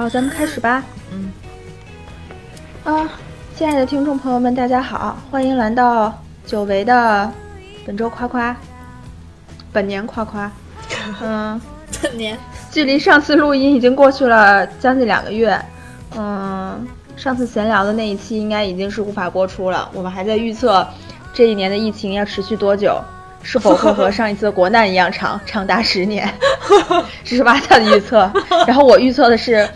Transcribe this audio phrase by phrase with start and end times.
[0.00, 0.82] 好，咱们开始吧。
[1.12, 1.30] 嗯。
[2.84, 3.06] 啊，
[3.54, 6.10] 亲爱的听众朋友们，大家好，欢迎来到
[6.46, 7.30] 久违的
[7.84, 8.56] 本周夸夸，
[9.70, 10.50] 本年夸夸。
[11.20, 11.60] 嗯，
[12.02, 12.38] 本年
[12.70, 15.60] 距离上次录音已经过去了将近两个月。
[16.16, 19.86] 嗯，上次闲聊的那一期应该已经是无法播出了。
[19.92, 20.88] 我们还在预测
[21.34, 22.98] 这一年的疫情要持续多久，
[23.42, 26.26] 是否会和上一次的国难一样长，长达十年。
[27.22, 28.32] 这是娃娃的预测。
[28.66, 29.68] 然后我预测的是，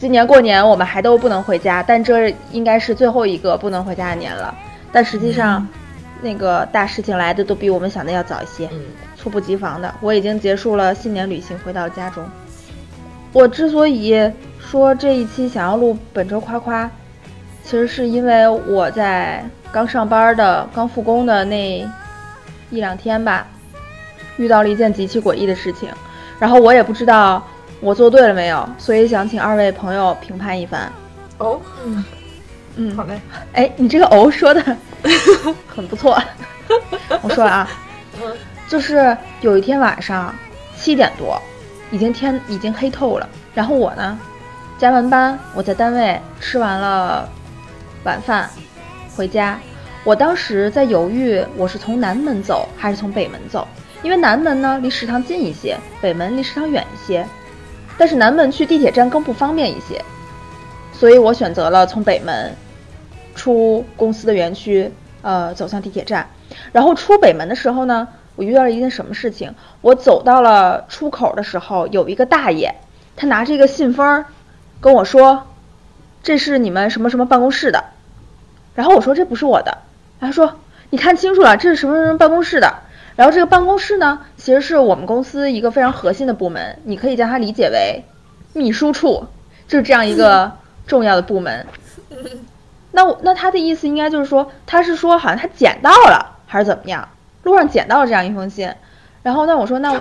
[0.00, 4.56] 今年过年我们还都不能回家，但这应该是最后一个不能回家的年了。
[4.90, 5.68] 但实际上，
[6.22, 8.66] 那个大事情来的都比我们想的要早一些。
[8.72, 8.80] 嗯。
[9.14, 12.24] 猝不及防的，我已经结束了新年旅行，回到了家中。
[13.34, 16.90] 我之所以说这一期想要录本周夸夸，
[17.62, 21.86] 其实是因为我在刚上班的、刚复工的那
[22.70, 23.46] 一两天吧，
[24.38, 25.90] 遇到了一件极其诡异的事情，
[26.38, 27.46] 然后我也不知道
[27.80, 30.92] 我做对了没有，所以想请二位朋友评判一番。
[31.38, 32.04] 哦，嗯，
[32.76, 33.20] 嗯，好嘞。
[33.54, 34.62] 哎，你这个“哦”说的
[35.66, 36.22] 很不错。
[37.22, 37.68] 我说啊。
[38.22, 38.36] 嗯。
[38.68, 40.32] 就是有一天晚上
[40.76, 41.40] 七点多，
[41.90, 43.28] 已经天已经黑透了。
[43.52, 44.16] 然后我呢，
[44.78, 47.28] 加完班，我在单位吃完了
[48.04, 48.48] 晚饭，
[49.16, 49.58] 回家。
[50.04, 53.66] 我当时在犹豫，我是从南门走还是从北门走？
[54.02, 57.26] 因为南门呢离食堂近一些，北门离食堂远一些。
[58.00, 60.02] 但是南门去地铁站更不方便一些，
[60.90, 62.56] 所以我选择了从北门
[63.34, 66.26] 出公司的园区，呃，走向地铁站。
[66.72, 68.08] 然后出北门的时候呢。
[68.36, 69.54] 我遇到了一件什么事情？
[69.82, 72.74] 我走到了出口的时候，有一个大爷，
[73.14, 74.24] 他拿着一个信封，
[74.80, 75.46] 跟我说
[76.22, 77.84] ：“这是你们什么什么办公室的。”
[78.74, 79.76] 然后我说：“这不是我的。”
[80.20, 80.54] 他说
[80.88, 82.78] ：“你看清楚了，这是什么什么办公室的。”
[83.20, 88.02] 然后这个办公室呢，其实是我们公司一个非常核心的部门，你可以将它理解为
[88.54, 89.22] 秘书处，
[89.68, 90.50] 就是这样一个
[90.86, 91.66] 重要的部门。
[92.92, 97.06] 那我那他的意思应该就是说，他是说好像他捡到了，还是怎么样？
[97.42, 98.72] 路上捡到了这样一封信，
[99.22, 100.00] 然后那我说那啊，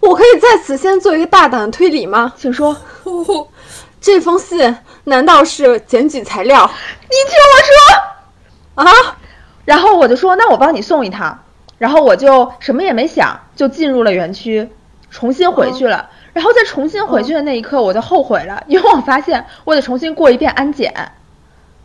[0.00, 2.32] 我可以在此先做一个大胆的推理吗？
[2.34, 2.74] 请说。
[4.00, 6.70] 这封信难道是检举材料？
[7.02, 9.18] 你听我说啊！
[9.66, 11.38] 然后我就说那我帮你送一趟，
[11.84, 14.66] 然后我就什么也没想就进入了园区，
[15.10, 16.08] 重新回去了。
[16.32, 20.94] 然后在重新回去的那一刻，我就后悔了，因为我发现我得重新过一遍安检。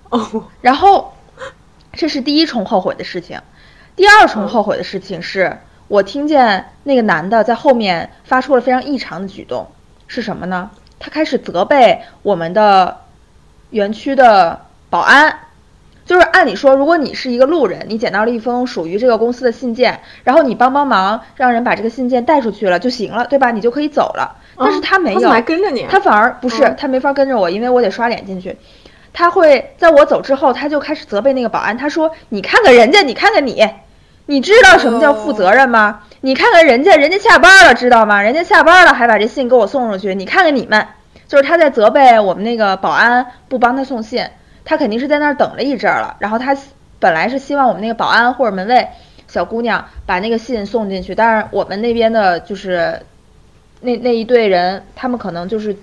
[0.08, 0.46] 哦。
[0.62, 1.14] 然后
[1.92, 3.42] 这是第一重后悔的事情。
[3.98, 5.58] 第二重后悔的事情是
[5.90, 9.68] 我听见那个男的在后面发出了非常异常的举动，
[10.08, 10.72] 是什么呢？
[10.98, 13.02] 他开始责备我们的
[13.72, 15.40] 园区的保安，
[16.10, 23.52] 就是按理说，如果你是一个路人，你捡到了一封属于这个公司的信件，然后你帮帮忙，让人把这个信件带出去了就行了，对吧？
[23.52, 24.36] 你就可以走了。
[24.58, 25.86] 但是他没有，还跟着你？
[25.88, 28.58] 他反而不是，他没法跟着我，因为我得刷脸进去。
[29.14, 33.64] 他会在我走之后，他就开始责备那个保安，他说：“你看看人家，你看看你。”
[34.26, 36.00] 你知道什么叫负责任吗？
[36.22, 38.20] 你看看人家，人家下班了，知道吗？
[38.20, 40.16] 人家下班了还把这信给我送出去。
[40.16, 40.88] 你看看你们，
[41.28, 44.26] 就是他在责备我们那个保安不帮他送信，
[44.70, 46.16] 他肯定是在那儿等了一阵了。
[46.20, 46.56] 然后他
[47.00, 48.88] 本来是希望我们那个保安或者门卫
[49.28, 53.02] 小姑娘把那个信送进去，但是我们那边的就是
[53.82, 55.76] 那那一队人，他们可能就是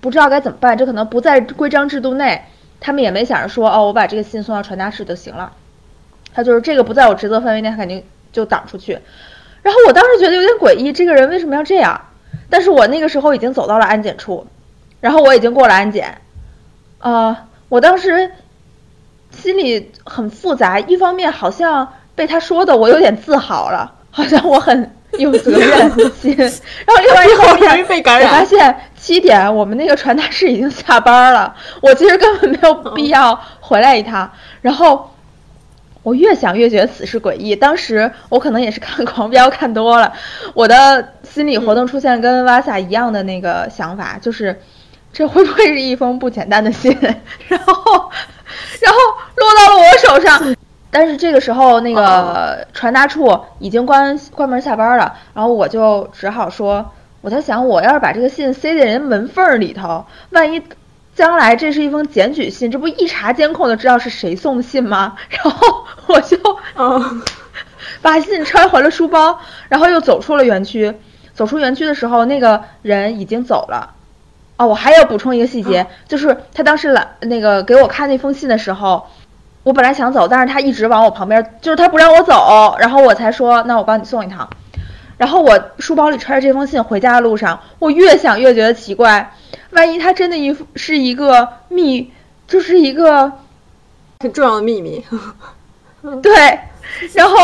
[0.00, 2.42] 不知道该怎么办，这可能不在规章制度内，
[2.80, 5.52] 他们也没想着说哦，我把这个信送到传达室就行了。
[6.34, 8.02] 他就是这个不在我职责范围内，他肯定
[8.32, 8.98] 就挡出去。
[9.62, 12.00] 然后我当时觉得有点诡异，这个人为什么要这样？
[12.50, 14.44] 但是我那个时候已经走到了安检处，
[15.00, 16.18] 然后我已经过了安检。
[16.98, 18.30] 啊，我当时
[19.30, 26.36] 心里很复杂，一方面好像被他说的我有点自豪了，好像我很有责任心。
[26.36, 34.30] 然后另外一方面，我发现七点我们那个传达室已经下班了，我其实根本没有必要回来一趟。
[34.60, 35.08] 然后。
[36.04, 37.54] 我越想越觉得此事诡异。
[37.54, 40.12] 当时我可能也是看狂飙看多了，
[40.52, 44.60] 我的心理活动出现跟瓦萨一样的那个想法，就是
[45.12, 46.96] 这会不会是一封不简单的信？
[47.48, 48.10] 然后，
[48.80, 48.98] 然后
[49.36, 50.56] 落到了我手上。
[50.90, 60.62] 但是这个时候那个传达处已经关关门下班了，然后我就只好说，我在想，我要是把这个信塞在人门缝里头，万一……
[61.14, 65.14] 将来这是一封检举信，这不一查监控就知道是谁送的信吗？
[65.28, 66.38] 然后我就
[66.74, 67.22] 嗯，
[68.00, 69.38] 把信揣回了书包，
[69.68, 70.94] 然后又走出了园区。
[71.34, 73.94] 走出园区的时候，那个人已经走了。
[74.62, 79.04] 哦，我还要补充一个细节，就是他当时来那个给我看那封信的时候，
[79.64, 84.48] 我本来想走，但是他一直往我旁边，就是他不让我走，然后我才说那我帮你送一趟。
[85.18, 89.32] 然后我书包里揣着这封信回家的路上，我越想越觉得奇怪。
[89.70, 92.12] 万一他真的一是一个秘，
[92.46, 93.32] 就是一个
[94.20, 95.04] 很重要的秘密。
[96.22, 96.58] 对，
[97.14, 97.36] 然后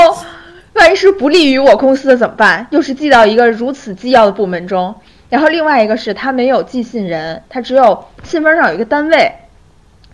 [0.74, 2.66] 万一是不利于我公司的怎么办？
[2.70, 4.94] 又是寄到一个如此机要的部门中。
[5.28, 9.32] 然后另外一个是他没有寄信人，他只有信封上有一个单位，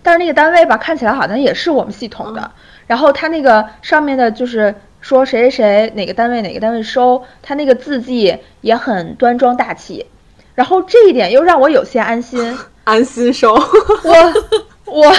[0.02, 2.50] 但是那个单位吧看起来好像也是我们系统的。
[2.86, 10.06] 然后他那个上面的就是说谁谁谁哪个单位哪个单位收，他那个字迹也很端庄大气。
[10.54, 13.54] 然后这一点又让我有些安心， 安心收。
[13.54, 14.34] 我
[14.84, 15.12] 我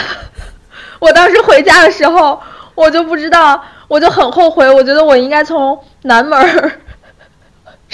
[1.00, 2.40] 我当时回家的时候，
[2.74, 6.72] 我就不知道，我就很后悔，我觉得我应该从南门儿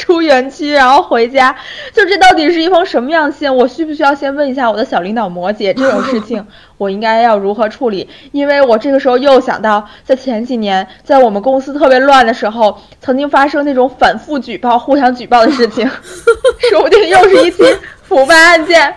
[0.01, 1.55] 出园区，然后回家。
[1.93, 3.55] 就这到底是一封什么样的信？
[3.55, 6.45] 我需不需要先问一下我的小领导摩羯这种事情，
[6.79, 8.09] 我应该要如何处理？
[8.31, 15.87] 因为我这个时候又想到，在前几年，在我们公司特别乱的时候，曾经发生那种反复举报、互相举报的事情，
[16.71, 17.63] 说不定又是一起
[18.01, 18.95] 腐败案件。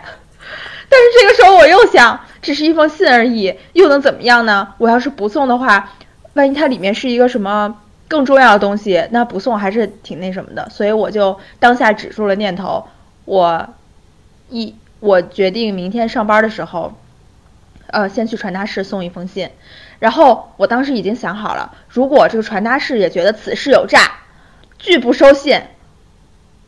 [0.88, 4.68] 但是这个时候我又想，只是一封信而已，又能怎么样呢？
[4.78, 5.90] 我要是不送的话，
[6.32, 7.74] 万一它里面是一个什么
[8.08, 10.68] 更重要的东西，那不送还是挺那什么的。
[10.70, 12.86] 所以我就当下止住了念头，
[13.24, 13.66] 我
[14.50, 16.92] 一我决定明天上班的时候，
[17.88, 19.50] 呃，先去传达室送一封信。
[20.00, 23.98] 然后我当时已经想好了，如果这个传达室也觉得此事有诈，
[24.78, 25.60] 拒不收信，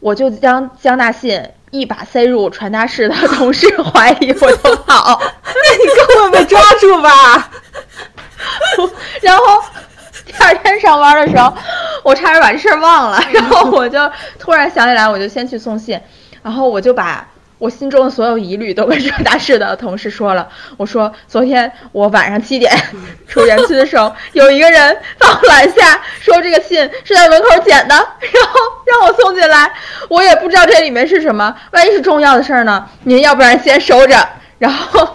[0.01, 5.21] 我就将将那信一把塞入传达室的同事怀里，我就跑。
[5.45, 7.51] 那你根本被抓住吧？
[9.21, 9.45] 然后
[10.39, 11.53] 第二天上班的时候，
[12.03, 13.99] 我差点把这事儿忘了， 然后我就
[14.39, 15.99] 突然想起来，我就先去送信，
[16.43, 17.27] 然后我就把
[17.59, 20.47] 我心中的所有疑虑都跟传达室的同事说了。
[20.77, 22.71] 我说昨天我晚上七点
[23.27, 29.73] 出园区的时候，有一个人把我拦下，说这个信是在门口捡的，然后让我送进来。
[30.09, 32.87] 我也不知道这里面是什么，万一是重要的事儿呢？
[33.05, 34.29] 您要不然先收着，
[34.59, 35.09] 然后。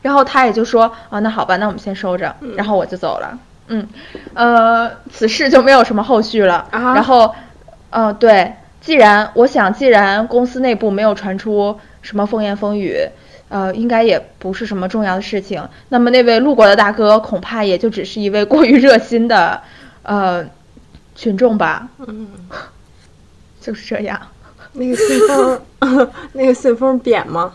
[0.00, 3.28] 然后他也就说啊，那好吧，那我们先收着，然后我就走了。
[3.30, 3.38] 嗯，
[4.34, 6.66] 呃，此事就没有什么后续了。
[6.70, 7.34] 啊然后，
[7.90, 12.96] 嗯、对，既然我想，既然公司内部没有传出什么风言风语，
[13.48, 15.68] 呃，应该也不是什么重要的事情。
[15.90, 19.62] 那么那位路过的大哥，恐怕也就只是一位过于热心的，
[20.02, 20.44] 呃，
[21.14, 21.88] 群众吧。
[22.06, 22.28] 嗯，
[23.60, 24.20] 就是这样，
[24.72, 25.60] 那个信封，
[26.32, 27.52] 那个信封扁吗？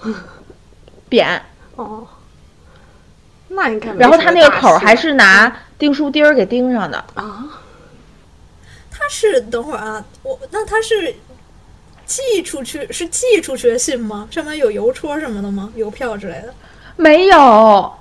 [1.10, 1.42] 扁。
[1.76, 2.08] 哦，
[3.50, 6.98] 那应该然后他那个口儿还是拿订书钉儿给钉上的。
[7.14, 7.46] 啊，
[8.90, 11.16] 他是等会儿啊，我那他是
[12.06, 14.28] 寄出去是寄出去的信吗？
[14.32, 15.72] 上面有邮戳什么的吗？
[15.76, 16.54] 邮票之类的？
[16.96, 17.94] 没有，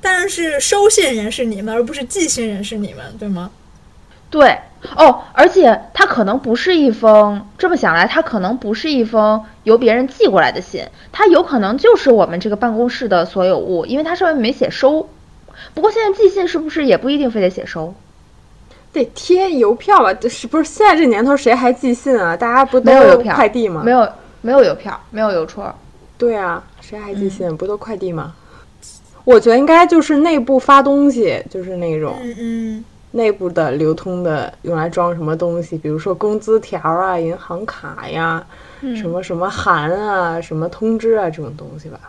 [0.00, 3.50] 但是收信人是你们，而不是寄信人是你们，对吗？
[4.30, 4.58] 对
[4.96, 15.08] 哦，而且它可能不是一封，这么想来，它可能不是一封由别人寄过来的信，它有可能就是我们这个办公室的所有物，因为它上面没写收。
[15.74, 17.94] 不过现在寄信是不是也不一定非得写收？
[18.92, 20.12] 得贴邮票吧？
[20.14, 22.36] 这是不是现在这年头谁还寄信啊？
[22.36, 23.82] 大家不都有邮票，快递吗？
[23.84, 24.08] 没有，
[24.40, 25.72] 没有邮票，没有邮戳。
[26.16, 27.54] 对啊，谁还寄信？
[27.56, 28.34] 不都快递吗？
[29.24, 38.44] 我觉得应该就是内部发东西，就是那种嗯嗯，内部的流通的，用来装什么东西，比如说工资条啊、银行卡呀、
[38.96, 42.00] 什么什么函啊、什么通知啊这种东西吧。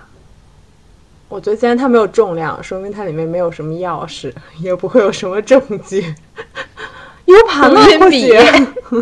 [1.30, 6.14] 我觉得既然它没有重量，说明它里面没有什么钥匙，也不会有什么证据。
[7.26, 7.80] U 盘呢？
[7.80, 8.34] 或录音笔许。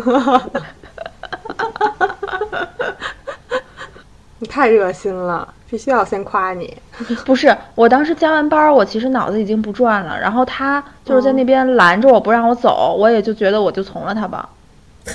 [4.40, 6.76] 你太热心了，必须要先夸你。
[7.24, 14.48] 不是，我当时加完班儿，我其实脑子已经不转了，然后他就是在那边拦着我不让我走，我也就觉得我就从了他吧。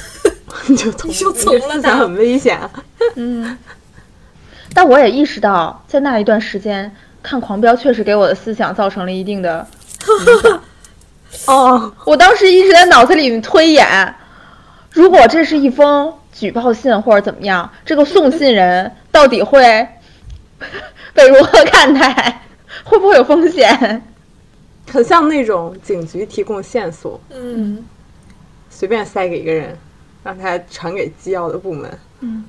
[0.68, 2.60] 你就从你就从了他很危险。
[3.16, 3.58] 嗯，
[4.74, 9.66] 但我也意识到，在那一段时间看《狂飙》确实给我的思想造成了一定的
[10.26, 10.64] 影响。
[11.48, 14.16] 哦，我当时一直在脑子里推演，
[14.92, 19.62] 如果这是一封举报信或者怎么样，这个送信人到底会
[21.14, 22.42] 被如何看待？
[22.84, 24.02] 会不会有风险？
[24.92, 27.84] 很像那种警局提供线索，嗯，
[28.70, 29.78] 随便塞给一个人，
[30.24, 31.98] 让他传给机要的部门。
[32.20, 32.44] 嗯，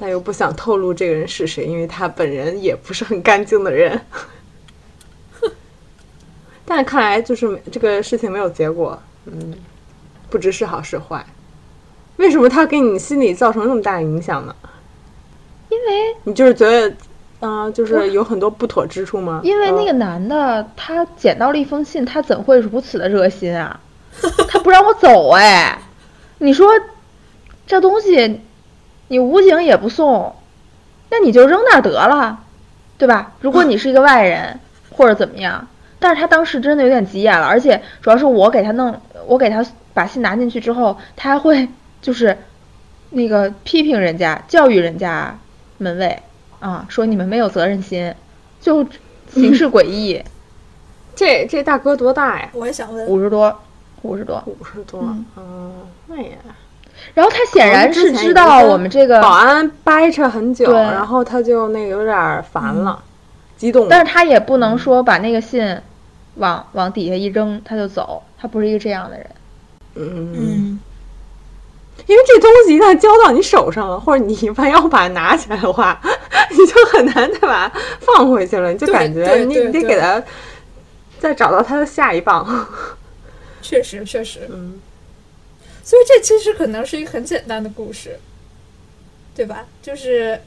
[0.00, 4.00] 但又不想透露这个人是谁，因为他本人也不是很干净的人。
[6.64, 9.54] 但看来就是这个事情没有结果，嗯，
[10.30, 11.26] 不知是好是坏。
[12.16, 14.54] 为什么他给你心里造成那么大的影响呢？
[15.68, 16.94] 因为你就是觉得，
[17.40, 19.40] 嗯、就是有很多不妥之处吗？
[19.42, 23.80] 因为那个嗯男的他捡到了一封信，他怎会如此的热心啊？
[24.48, 25.80] 他不让我走哎！
[26.38, 26.68] 你说
[27.66, 28.40] 这东西
[29.08, 30.34] 你武警也不送，
[31.10, 32.38] 那你就扔那儿得了，
[32.96, 33.32] 对吧？
[33.40, 34.60] 如果你是一个外人
[34.90, 35.66] 或者怎么样，
[35.98, 41.68] 但是他当时真的有点急眼了，而且主要是我给他弄，我给他把信拿进去之后，他还会
[42.00, 42.36] 就是
[43.10, 45.38] 那个批评人家、教育人家
[45.78, 46.22] 门卫
[46.60, 48.14] 啊，说你们没有责任心，
[48.60, 48.86] 就
[49.30, 50.22] 形式诡异。
[51.16, 52.48] 这这大哥多大呀？
[52.52, 53.60] 我也想问，五十多，
[54.02, 55.72] 五十多，五十多，嗯嗯，
[56.06, 56.38] 那也。
[57.14, 63.02] 然后他显然是知道我们这个保安掰扯很久，然后他就那个有点烦了，
[63.56, 63.88] 激动。
[63.88, 65.76] 但是他也不能说把那个信
[66.36, 69.26] 往往底下一扔他就走，他不是一个这样的人。
[69.96, 70.80] 嗯，嗯，
[72.06, 76.00] 因为这东西一旦交到你手上了，或者你一般要把它拿起来的话，
[76.50, 80.22] 你就很难再把它放回去了，你就感觉你你得给他
[81.18, 82.46] 再找到他的下一棒。
[83.60, 84.80] 确实确实，嗯，
[85.88, 88.20] 所以这其实可能是一个很简单的故事，
[89.34, 89.64] 对吧？
[89.80, 90.38] 就是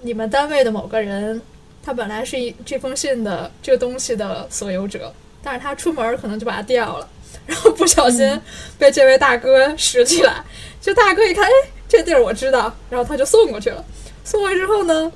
[0.00, 1.40] 你们单位的某个人，
[1.84, 7.08] 他本来是一这封信的这个东西的所有者，但是他出门可能就把它掉了，
[7.46, 8.40] 然后不小心
[8.76, 10.42] 被这位大哥拾起来。
[10.80, 11.50] 这大哥一看，哎，
[11.88, 13.84] 这地儿我知道，然后他就送过去了。
[14.24, 15.12] 送过去之后呢，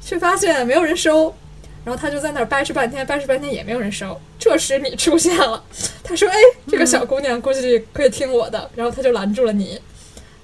[0.00, 1.36] 却发现没有人收，
[1.84, 4.20] 然后他就在那儿掰扯半天，掰扯半天也没有人收。
[4.38, 5.62] 这时你出现了，
[6.04, 6.34] 他说：“哎，
[6.68, 9.80] 这个小姑娘估计可以听我的。”然后他就拦住了你，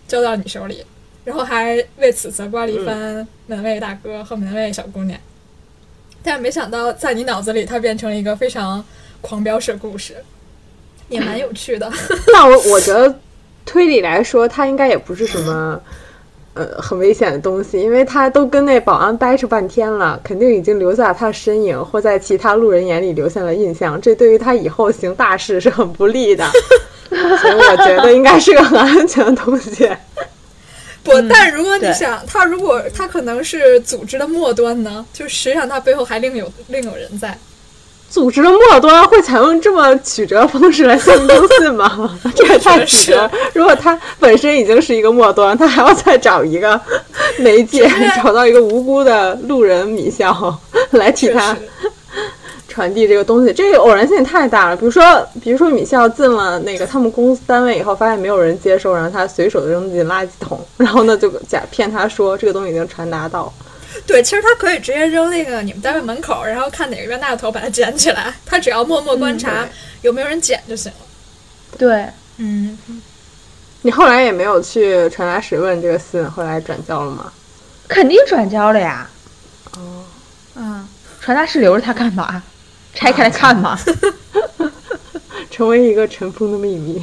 [0.09, 0.85] 交到你手里，
[1.25, 5.19] 然后还为此责怪了一番门卫大哥和门卫小姑娘。
[6.23, 8.83] 但没想到，在你脑子里，它变成了一个非常
[9.21, 10.17] 狂飙式故事，
[11.09, 11.93] 也蛮有趣的。
[12.33, 13.21] 那我我觉得
[13.65, 15.81] 推理来说，他应该也不是什么。
[16.57, 26.45] 呃，很危险的东西，因为他都跟那保安掰扯半天了，肯定已经留下他的身影，或在其他路人眼里留下了印象，这对于他以后行大事是很不利的。
[27.09, 29.89] 所以我觉得应该是个很安全的东西。
[31.05, 37.39] 不，但如果你对想，他如果他可能是组织的末端呢，就实际上他背后还另有另有人在。
[38.09, 42.19] 组织的末端会采用这么曲折方式来向公信吗？
[42.35, 43.31] 这也太曲折。
[43.53, 46.81] 如果他本身已经是一个末端，他还要再找一个
[47.39, 50.59] 媒介，找到一个无辜的路人米笑
[50.93, 51.55] 来替他
[52.69, 54.77] 传递这个东西，这个偶然性也太大了。
[54.77, 55.03] 比如说，
[55.43, 63.53] 比如说米笑进了那个他们公司单位以后，发现没有人接收，然后他随手扔进垃圾桶，然后呢就假骗他说这个东西已经传达到。
[64.09, 68.33] 对，其实他可以直接扔那个你们单位门口，然后看哪个冤大头把它捡起来。
[68.47, 69.71] 他只要默默观察对
[70.03, 70.99] 有没有人捡就行了。
[71.77, 72.79] 对，嗯，
[73.83, 77.33] 你后来也没有去传达室问这个信，后来转交了吗？
[77.89, 79.11] 肯定转交了呀。
[79.77, 80.05] 哦，
[80.55, 80.89] 嗯，
[81.21, 82.43] 传达室留着它干嘛？
[82.95, 83.79] 拆开来看嘛。
[85.51, 87.03] 成为一个尘封的秘密。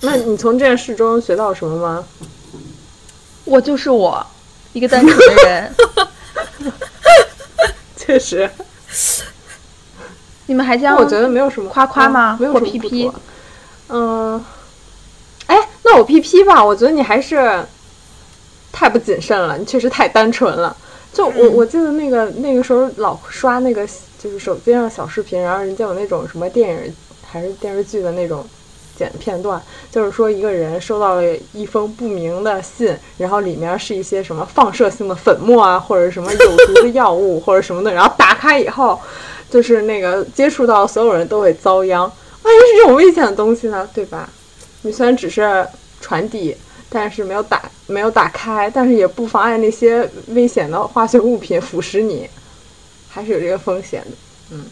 [0.00, 2.04] 那你从这件事中学到什么吗？
[3.44, 4.24] 我就是我，
[4.72, 5.74] 一个单纯的人。
[7.96, 8.48] 确实，
[10.46, 13.12] 你们还将我觉得没有什么夸夸吗没有什么 PP
[13.90, 14.42] 嗯，
[15.46, 17.62] 哎，那我 PP 吧，我觉得你还是
[18.72, 20.74] 太不谨慎了，你确实太单纯了。
[21.12, 23.86] 就我嗯我记得那个那个时候老刷那个
[24.18, 26.94] 就是手机上小视频，然后人家有那种什么电影
[27.26, 28.46] 还是电视剧的那种
[28.98, 39.00] 剪片段，就是说一个人收到了一封不明的信，然后里面是一些什么放射性的粉末啊，或者什么有毒的药物或者什么的，然后打开以后，
[39.48, 42.00] 就是那个接触到所有人都会遭殃。
[42.42, 44.28] 万一是这种危险的东西呢，对吧？
[44.82, 45.66] 你虽然只是
[46.00, 46.56] 传递，
[46.88, 52.28] 但是没有打没有打开，但是也不妨碍那些危险的化学物品腐蚀你，
[53.08, 54.10] 还是有这个风险的。
[54.50, 54.64] 嗯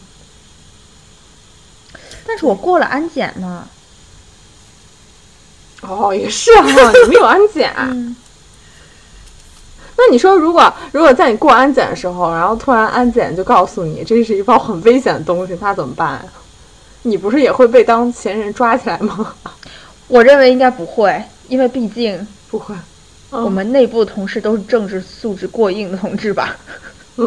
[2.29, 3.65] 但是我过了安检呢。
[5.81, 7.73] 哦，也是哈、 你们有安检。
[7.77, 8.15] 嗯，
[9.97, 16.23] 那你说，如果如果在你过安检的时候，然后突然安检就告诉你这是一包很危险的东西，那怎么办呀？
[17.03, 19.33] 你不是也会被当嫌疑人抓起来吗？
[20.07, 22.75] 我认为应该不会，因为毕竟不会。
[23.29, 26.55] 我们内部同事都是政治素质过硬的同志吧。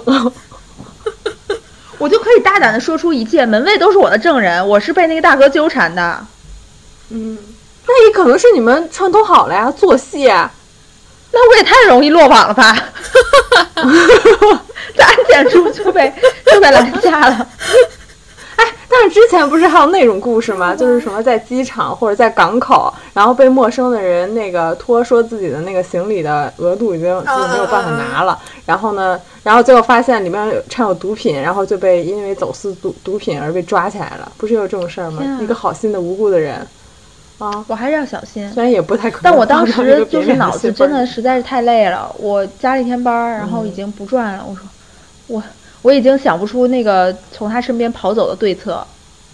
[1.99, 6.27] 我就可以大胆的说出一切，门卫都是我的证人，我是被那个大哥纠缠的。
[7.11, 7.37] 嗯，
[7.93, 10.49] 那也可能是你们串通好了呀，做戏啊。
[11.33, 12.77] 那我也太容易落网了吧？
[14.97, 16.13] 在安检处就被
[16.47, 17.49] 就被拦下了。
[18.57, 20.75] 哎，但是之前不是还有那种故事吗？
[20.75, 34.31] 就是什么在机场或者在港口，然后被陌生的人那个托说自己的那个行李的额度已经就没有办法拿了，然后呢，然后最后发现里面有掺有毒品，然后就被因为走私毒毒品而被抓起来了。
[34.37, 36.67] 不是有这种事儿吗一个好心的无辜的人，
[37.41, 38.49] 啊，我还是要小心。
[38.53, 39.23] 虽然也不太可能。
[39.25, 44.45] 但我当时就是脑子真的实在是太累了，我加了一天班儿，然后已经不转了。
[44.47, 44.63] 我说，
[45.27, 45.43] 我
[45.83, 48.87] 我已经想不出那个从他身边跑走的对策。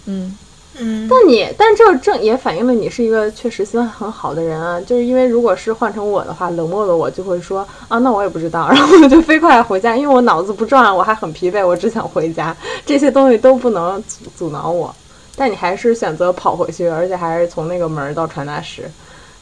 [0.05, 0.33] 嗯，
[0.77, 4.79] 嗯，但你，但这正也反映了你是一个确实心很好的人啊。
[4.79, 14.95] 就是因为如果是换成我的话，冷漠的我就会说啊，那我也不知道， 然后我就飞快回家，因为我脑子不转，我还很疲惫，我只想回家，这些东西都不能阻阻挠我。
[15.39, 18.89] 但你还是选择跑回去，而且还是从那个门儿到传达室，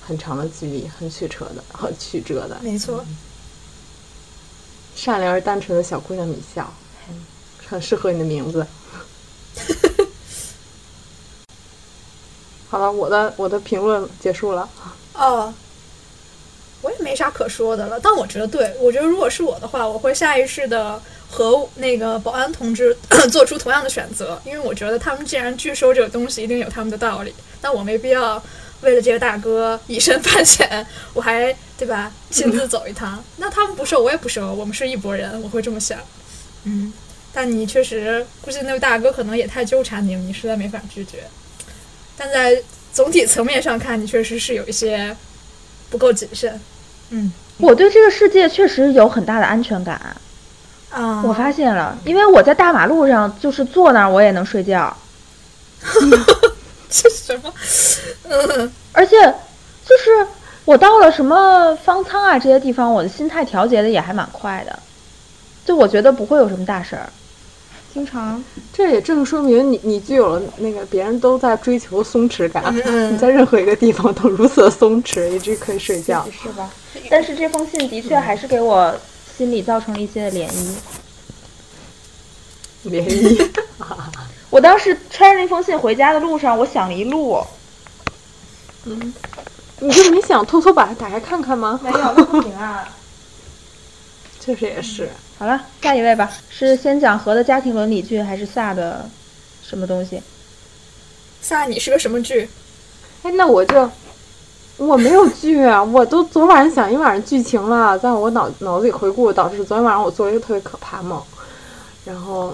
[0.05, 2.57] 很长的距离，很曲折的，很曲折的。
[2.61, 3.03] 没错。
[4.93, 6.69] 善良而单纯的小姑娘米笑，
[7.65, 8.67] 很适合你的名字。
[12.69, 14.67] 好了，我的我的评论结束了。
[15.13, 15.53] 哦，
[16.81, 17.97] 我也没啥可说的了。
[18.01, 21.01] 但我觉得对，我觉得如果是我的话，我会下意识的
[21.35, 22.95] 和那个保安同志
[23.29, 27.35] 做出同样的选择，因为我觉得他们既然拒收这个东西，一定有他们的道理。
[27.59, 28.41] 但我没必要
[28.79, 33.21] 为了这个大哥以身犯险，我还对吧亲自走一趟。
[33.35, 35.99] 那他们不收，我也不收，我们是一拨人，我会这么想。
[36.63, 36.93] 嗯，
[37.33, 41.25] 但你确实估计那位大哥可能也太纠缠你了，你实在没法拒绝。
[42.15, 42.63] 但在
[42.93, 45.13] 总体层面上看，你确实是有一些
[45.89, 46.57] 不够谨慎。
[47.09, 50.15] 嗯我对这个世界确实有很大的安全感。
[50.95, 54.95] 啊，我发现了，因为我在大马路上，就是坐那儿我也能睡觉，
[56.89, 57.53] 这什么？
[58.29, 59.21] 嗯，而且
[59.85, 60.25] 就是
[60.63, 64.79] 我到了什么方舱啊这些地方，我的心态调节的也还蛮快的，
[65.65, 67.09] 就我觉得不会有什么大事儿。
[67.93, 76.25] 经常这也正说明你你具有了那个别人都在追求松弛感，嗯你在任何一个地方都如此的松弛，以至于可以睡觉。
[76.43, 76.69] 是吧？
[77.09, 78.93] 但是这封信的确还是给我
[79.37, 80.75] 心里造成了一些涟漪。
[82.85, 83.49] 涟漪，
[84.49, 87.43] 我当时揣着那封信回家的路上，我想了一路，
[88.85, 89.13] 嗯
[89.79, 91.79] 你就没想偷偷把它打开看看吗？
[91.83, 92.87] 没有，那不行啊。
[94.39, 95.09] 确实也是。
[95.37, 96.31] 好了，下一位吧。
[96.49, 99.09] 是先讲和的家庭伦理剧，还是萨的
[99.61, 100.21] 什么东西？
[101.41, 102.47] 萨，你是个什么剧？
[103.23, 103.89] 哎，那我就
[104.77, 111.21] 我没有剧啊，我都昨晚上想一晚上剧情了，在我脑脑子里回顾，导致昨天晚上我做了一个特别可怕梦，
[112.03, 112.53] 然后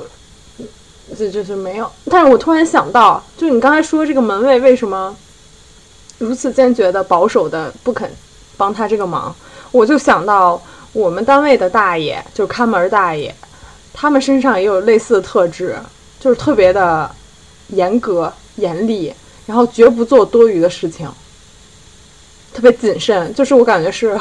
[1.18, 1.92] 这就是没有。
[2.10, 5.16] 但是我突然想到，就你刚才说这个门卫为什么
[6.20, 8.10] 如此坚决的、保守的不肯
[8.56, 9.36] 帮他这个忙，
[9.72, 10.62] 我就想到
[10.94, 13.34] 我们单位的大爷，就是看门大爷，
[13.94, 15.76] 他们身上也有类似的特质，
[16.20, 17.10] 就是特别的
[17.70, 19.12] 严格、严厉，
[19.48, 21.10] 然后绝不做多余的事情，
[22.54, 23.34] 特别谨慎。
[23.34, 24.20] 就是我感觉是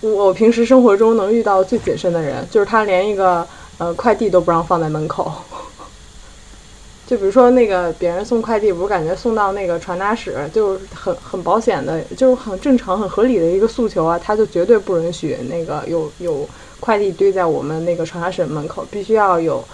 [0.00, 3.46] 我平时生活中能遇到最谨慎的人，就是他连一个
[3.78, 5.32] 呃快递都不让放在门口。
[7.06, 19.66] 就比如说那个别人送快递，不是感觉送到那个传达室，就是很很保险的，就是很正常、很合理的一个诉求啊，他就绝对不允许那个有有快递堆在我们那个传达室门口，必须要有，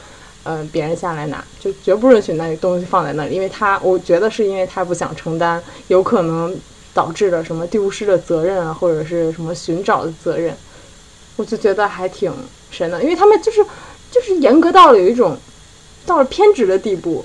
[0.45, 6.59] 呃，别人下来拿，就绝不允许那东西放在那里，因为他，我觉得是因为他不想承担有可能
[6.97, 10.57] 导致的什么丢失的责任啊，或者是什么寻找的责任，
[11.37, 12.33] 我就觉得还挺
[12.71, 13.65] 神的，因为他们就是
[14.11, 15.37] 就是严格到了有一种。
[16.07, 17.25] 到了偏执的地步，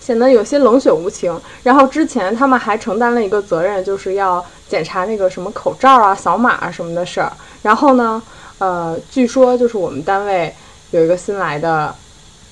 [0.00, 1.38] 显得有些冷血无情。
[1.62, 7.30] 然后之前他们还承担了一个责任，就是要检查那个什么口罩啊、扫码啊什么的事儿。
[7.60, 8.22] 然后呢，
[8.56, 10.50] 呃，据说就是我们单位
[10.92, 11.94] 有一个新来的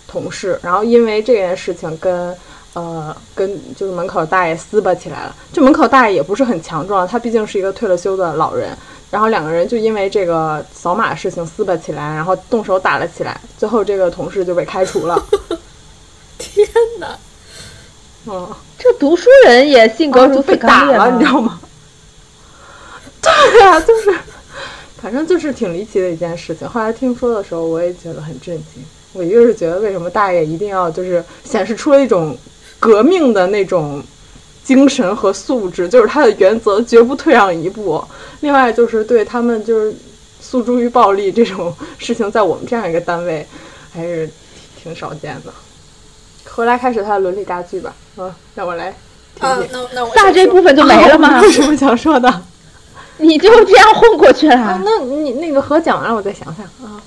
[0.07, 2.37] 同事，然后因为这件事情跟
[2.77, 5.35] 呃跟就是门口大爷撕巴起来了。
[5.51, 8.77] 这门口大爷也不是很强壮，他毕竟是一个退了休的老人。
[9.11, 15.25] 然后两个人就因为这个扫码事情撕巴起来，然后动手打了起来，最后这个同事就被开除了。
[16.37, 17.17] 天哪！
[18.27, 18.47] 嗯，
[18.79, 21.33] 这读书人也性格啊如此就被打刚烈了，你知？
[21.33, 21.59] 道吗？
[23.23, 24.12] 对啊，就是，
[25.01, 26.69] 反正就是挺离奇的一件事情。
[26.69, 28.85] 后来听说的时候，我也觉得很震惊。
[29.12, 32.37] 我一个是觉得为什么大爷一定要就是显示出了一种
[32.79, 34.03] 革命的那种
[34.62, 38.03] 精神和素质，就是他的原则绝不退让一步。
[38.41, 39.95] 另外就是对他们就是
[40.41, 43.47] 诉诸于暴力这种事情，在我们这样一个单位
[43.93, 44.29] 还是
[44.83, 45.53] 挺少见的。
[46.51, 48.91] 回来开始他的伦理大剧吧，嗯，让我来
[49.35, 51.43] 听那那我萨先说这部分就没了吗？
[51.43, 52.43] 有什么想说的？
[53.19, 57.01] 你就这样混过去啊了？，那你那个和讲完了，我再想想啊。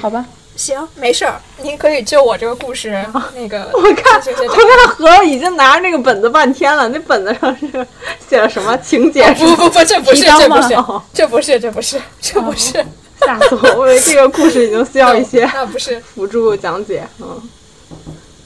[0.00, 0.24] 好吧，
[0.56, 2.90] 行，没事儿，您可以就我这个故事
[3.34, 7.86] 那个， 我看行行我行看何已经拿着那个本子半天了，那本子上是
[8.28, 9.28] 写了什么 情节？
[9.34, 10.68] 不不不，这不是，这不是，
[11.12, 12.86] 这不是，这不是，这不是，
[13.20, 13.80] 吓死我！
[13.80, 16.00] 我以为这个故事已经需要一些 那不是。
[16.00, 17.06] 辅助讲解。
[17.20, 17.42] 嗯，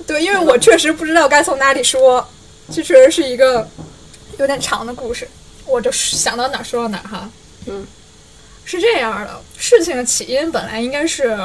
[0.07, 2.27] 对，因为我确实不知道该从哪里说。
[2.71, 3.67] 这确实是一个
[4.39, 5.27] 有点长的故事，
[5.67, 7.29] 我就想到哪儿说到哪儿哈。
[7.67, 7.87] 嗯，
[8.65, 11.39] 是这样的，事情的起因本来应该是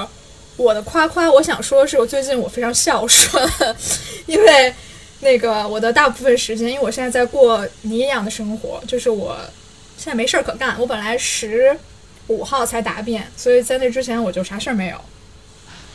[0.55, 3.43] 我的夸夸，我想说的是我最近我非常孝顺，
[4.25, 4.73] 因为
[5.21, 9.37] 那个我的大部分时间，因为我现在在过你一样的生活，就是我
[9.97, 11.77] 现在没事儿可干，我本来十
[12.27, 14.97] 五号才答辩，所以在那之前我就啥事儿没有。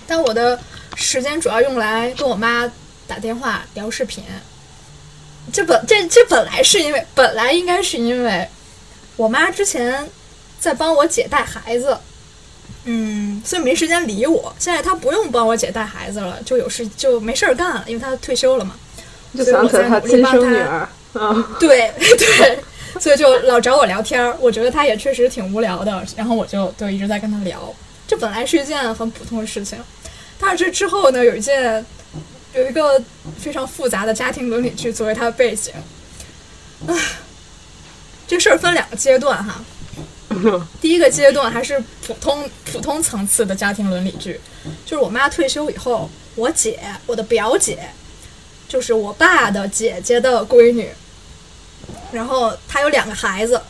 [0.06, 0.58] 但我的
[0.96, 2.70] 时间主要用来跟我妈
[3.06, 4.24] 打电话聊视频。
[5.52, 8.46] 这本这这本来是因为本来应该是因为
[9.16, 10.06] 我妈之前
[10.60, 11.96] 在帮我姐带孩子，
[12.90, 14.50] 嗯，所以没时间理我。
[14.58, 18.74] 现在他不用帮我姐带孩子了，就有事就没事儿干了，因为他退休了嘛。
[19.36, 21.56] 就想起了他亲生女儿啊。
[21.60, 22.58] 对 对，
[22.98, 24.34] 所以就老找我聊天儿。
[24.40, 27.74] 我觉得他也确实挺无聊的，然后我就就一直在跟他聊。
[28.06, 29.78] 这本来是一件很普通的事情，
[30.40, 31.84] 但是这之后呢，有一件
[32.54, 32.98] 有一个
[33.38, 35.74] 非常复杂的家庭伦理剧作为他的背景。
[36.86, 36.94] 唉，
[38.26, 39.62] 这事儿分两个阶段哈。
[40.80, 44.38] 第一个阶段还是普通普通层次的家庭伦理剧，
[44.84, 47.78] 就是我妈退休以后，我姐，我的表姐，
[48.68, 50.90] 就是我爸的姐姐的闺女，
[52.12, 53.60] 然后她有两个孩子，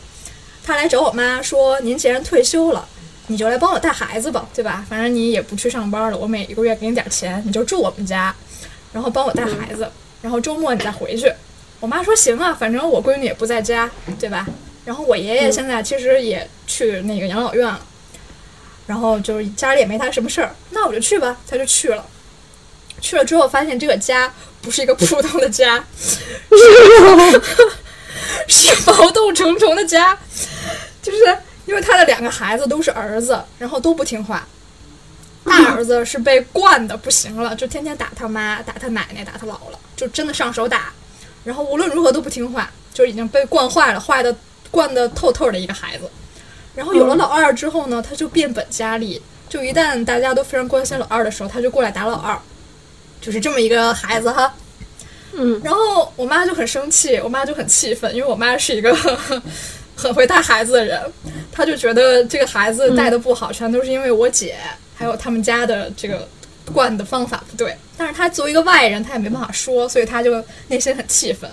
[0.63, 2.87] 她来找我妈说：“您既然退休了，
[3.27, 4.85] 你就来帮我带孩子吧，对吧？
[4.89, 8.35] 反正你也不去上班了，我每一个月给你点钱，你就住我们家，
[8.91, 9.89] 然后帮我带孩子，
[10.21, 11.31] 然后周末你再回去。”
[11.79, 14.45] 我妈说：“行啊，反正我闺女也不在家，对吧？”
[14.85, 17.79] 然后我爷爷现在其实也去那个养老院了，
[18.87, 22.05] 然后就是家里也没他什么事儿，那我就去吧，他就去了。
[23.01, 25.81] 去了之后发现这个家不是一个普通的家，
[28.47, 30.17] 是 矛盾重重的家，
[31.01, 34.45] 就是因为他的两个孩子都是儿子，然后都不听话。
[35.45, 40.91] 大儿子是被惯的不行了，就天天打他妈、打他奶奶、打他姥姥，就真的上手打。
[41.45, 44.35] 然后无论如何都不听话，就已经被惯坏了，坏的。
[44.71, 46.09] 惯得透透的一个孩子，
[46.75, 49.21] 然后有了老二之后呢，他就变本加厉。
[49.49, 52.37] 就一旦大家都非常关心老二的时候，他就过来打老二，
[53.19, 54.53] 就是这么一个孩子哈。
[55.33, 58.95] 嗯，然后我妈就很生气，我妈就很气愤，因为我妈是一个
[59.97, 61.01] 很会带孩子的人，
[61.51, 64.55] 她就觉得这个孩子带的不好，全都是因为我姐
[64.95, 66.29] 还有他们家的这个
[66.71, 67.75] 惯的方法不对。
[67.97, 71.49] 但是她作为一个外人，她也没办法说，所以她就内心很气愤。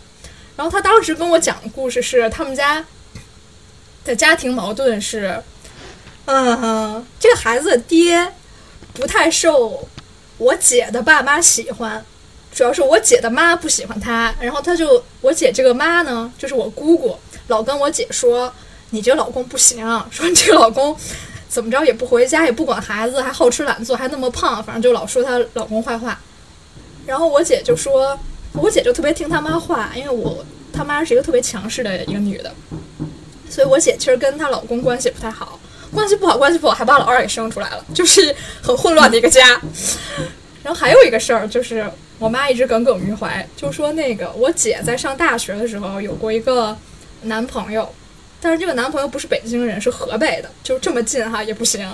[0.55, 2.85] 然后她当时跟我讲的故事是他们家。
[4.07, 5.43] 的家庭矛盾是，
[6.27, 8.33] 嗯，这个孩子的爹
[8.95, 9.87] 不太受
[10.39, 12.05] 我姐的爸妈喜欢，
[12.55, 17.17] 主要是我姐的妈不喜欢他，然后他就我姐这个妈呢，就是我姑姑，
[17.49, 18.53] 老跟我姐说
[18.91, 20.97] 你这个老公不行， 说你这个老公
[21.49, 26.19] 怎么着也不回家，也不管孩子，还好吃懒做，还那么胖，反正就老说她老公坏话。
[27.07, 28.19] 然后我姐就说，
[28.53, 32.53] 我姐就特别听她妈话，因为我她妈是一个特别强势的一个女的。
[33.57, 35.59] 所以，我姐其实跟她老公关系不太好，
[35.91, 39.59] 关系不好，关系不好，还把老二给生出来了，就是很混乱的一个家。
[40.63, 46.77] 然后还有一个事儿，就是我妈一直耿耿于怀，就说那个我姐在上大学的时候有过一个
[47.23, 47.91] 男朋友，
[48.43, 51.91] 但是这个男朋友不是北京人，是河北的，就这么近哈也不行。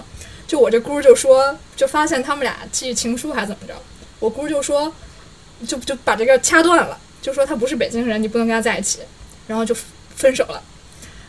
[0.49, 3.75] 就我这姑就说，就发现他们俩寄情书还怎么着，
[4.19, 4.93] 我姑就说，
[5.65, 8.99] 就就把这个掐断了，就说他不是北京人，你不能跟他在一起，
[9.47, 9.73] 然后就
[10.17, 10.61] 分手了。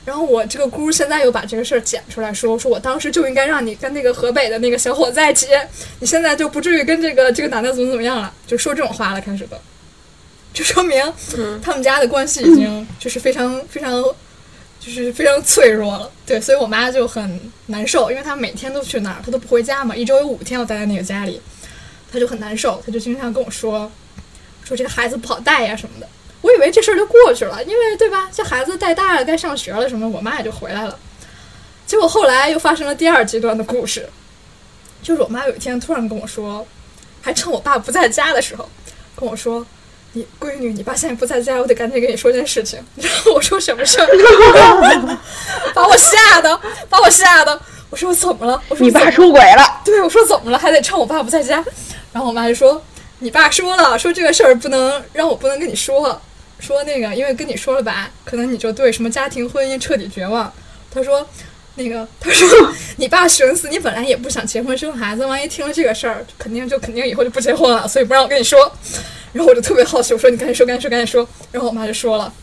[0.05, 5.47] 然后我这个姑现在又把这个事儿捡出来说，说我当时就应该让你跟那个河北的那个小伙在一起，
[5.99, 9.57] 你现在就不至于跟这个这个男的怎么怎么样了，就说这种话了，开始的，
[10.53, 11.01] 就说明
[11.61, 14.03] 他们家的关系已经就是非常非常
[14.79, 16.11] 就是非常脆弱了。
[16.25, 21.39] 对，所以我妈就很难受，因为她每天都去那儿，她都不回家嘛，一周有五天要待在那个家里，
[22.11, 23.89] 她就很难受，她就经常跟我说，
[24.65, 26.07] 说这个孩子不好带呀什么的。
[26.43, 28.29] 我以为这事儿就过去了，因为对吧？
[28.31, 30.99] 这孩子带大了，该上学了什么，我妈也就回来了。
[31.87, 34.07] 结果后来又发生了第二阶段的故事，
[35.01, 36.67] 就是我妈有一天突然跟我说，
[37.21, 38.69] 还趁我爸不在家的时候
[39.15, 39.65] 跟我说
[40.11, 42.77] ：“你闺女，你爸现在不在家，我得赶紧跟你说件事情。
[42.97, 44.07] ”然后我说什么事儿？
[45.73, 47.61] 把我吓的，把我吓的。
[47.89, 48.61] 我说怎么了？
[48.67, 49.81] 我说你爸出轨了。
[49.85, 50.57] 对，我说怎么了？
[50.59, 51.63] 还得趁我爸不在家。
[52.11, 52.81] 然后我妈就说
[53.19, 56.21] ：“你爸说了，说这个事儿不能让我不能跟你说。”
[56.63, 60.51] 说那个，因为跟你说了吧，可能你就对什么家庭婚姻彻底绝望。
[60.89, 61.27] 他说，
[61.75, 62.47] 那个，他说
[62.95, 68.71] 你爸寻思你本来也不想结婚生孩子，万一听了这个事儿，肯定就肯定以后就不结婚了，所以不让我跟你说。
[69.33, 71.27] 然后我就特别好奇，我说你赶紧说，赶紧说，赶紧说。
[71.51, 72.33] 然后我妈就说了，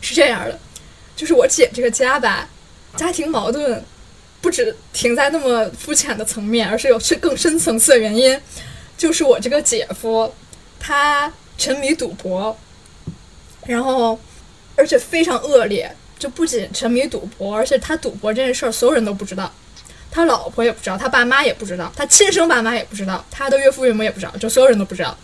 [0.00, 0.56] 是这样的，
[1.16, 2.48] 就是我姐这个家吧，
[2.96, 3.82] 家庭矛盾
[4.40, 8.38] 不止停在那么肤浅的层面，而是有是更深层次的原因，
[8.96, 10.32] 就是我这个姐夫
[10.78, 12.56] 他沉迷赌博。
[13.70, 14.18] 然后
[14.74, 19.48] 而且非常恶劣，就不仅沉迷赌博，而且他赌博这件事儿所有人都不知道，
[20.10, 25.16] 他老婆也不知道，他爸妈也不知道，他亲生爸妈也不知道，他的岳父岳母也不知道，就所有人都不知道，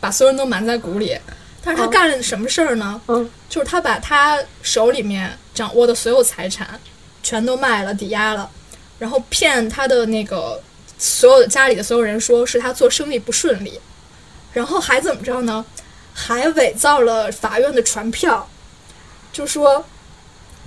[0.00, 1.14] 把所有人都瞒在鼓里。
[1.62, 2.98] 但是他哦干了什么事儿呢？
[3.08, 6.80] 嗯，就是他把他手里面掌握的所有财产
[7.22, 8.50] 全都卖了，抵押了，
[8.98, 10.58] 然后骗他的那个
[10.96, 13.78] 所有的家里的所有人说是他做生意不顺利，
[14.54, 15.62] 然后还怎么着呢？
[16.14, 18.48] 还伪造了法院的传票，
[19.32, 19.84] 就说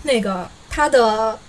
[0.04, 1.40] 那个他的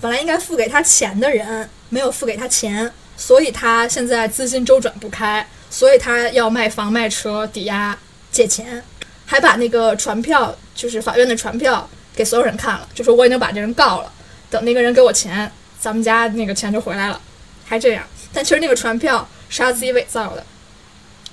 [0.00, 7.98] 本来应该付给他钱的人没有付给他钱，所以他现在资金周转不开，所以他要卖房卖车抵押
[8.30, 8.82] 借钱，
[9.24, 14.12] 还把那个传票，就是法院的传票给所有人看了，就说我已经把这人告了，
[14.50, 17.20] 等那个人给我钱，咱们家那个钱就回来了，
[17.64, 18.04] 还这样。
[18.32, 20.44] 但其实那个传票是他自己伪造的，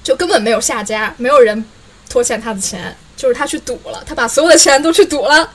[0.03, 1.65] 就根本没有下家，没有人
[2.09, 5.49] 拖欠他的钱，就是他去赌了，他把所有的钱都去赌了，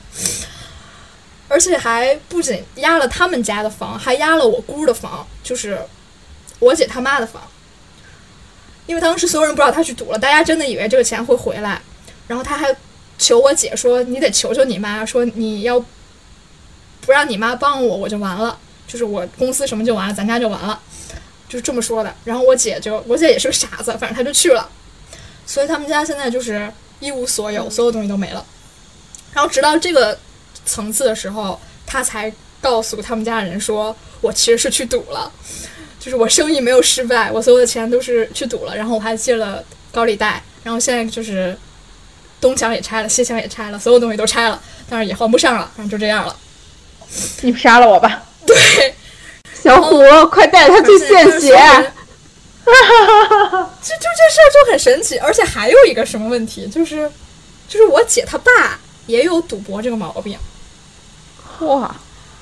[1.47, 5.79] 而且还不仅押了他们家的房，还押了我姑的房，就是
[6.59, 7.41] 我姐他妈的房。
[8.85, 11.79] 因为当时所有人不知道他去赌了，大家真的以为这个钱会回来，
[12.27, 12.75] 然后他还
[13.19, 15.79] 求我姐说：“你得求求你妈，说你要
[17.01, 18.57] 不让你妈帮我，我就完了，
[18.87, 20.81] 就是我公司什么就完了，咱家就完了。”
[21.47, 22.15] 就是这么说的。
[22.23, 24.67] 然后我姐就，我姐也是个傻子，反正她就去了。
[25.49, 28.45] 所以他们家现在就是一无所有，所有东西都没了。
[29.33, 30.15] 然后直到这个
[30.63, 32.31] 层次的时候，他才
[32.61, 35.31] 告诉他们家人说：“我其实是去赌了，
[35.99, 41.57] 就是我生意没有失败，我所有的钱都是去赌了，然后我还借了高利贷，然后现在就是
[42.39, 46.35] 东墙也拆了，西墙也拆了，所有东西都拆了，但是也还不上了，反正就这样了。
[47.41, 48.21] 你杀了我吧！
[48.45, 48.93] 对，
[49.63, 51.91] 小虎，快带他去献血！
[53.81, 57.09] 就就这事儿就很神奇，而且还有一个什么问题，就是
[57.67, 60.37] 就是我姐她爸也有赌博这个毛病。
[61.59, 61.95] 哇，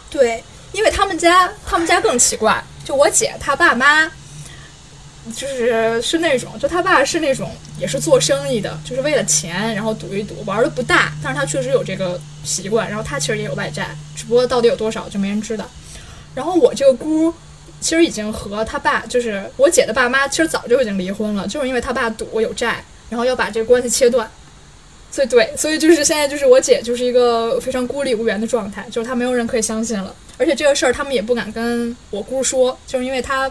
[0.09, 4.11] 对，因为他们家他们家更奇怪，就我姐她爸妈，
[5.35, 15.65] 就是是那种，就他爸是那种也是做生意的，就是为了钱，然后赌一赌，玩的不大，但是他确实有这个习惯，然后他其实也有外债，只不过到底有多少就没人知道。
[16.35, 17.33] 然后我这个姑。
[17.79, 24.29] 其实已经和他爸，就是我姐的爸妈，其实早就已经离婚了，就是因为他爸赌有债，然后要把这个关系切断。
[25.09, 33.49] 所以对，所以就是现在就是我姐就是一个非常孤立无援的状态，就是她没有人可以相信了，而且这个事儿他们也不敢跟我姑说，就是因为她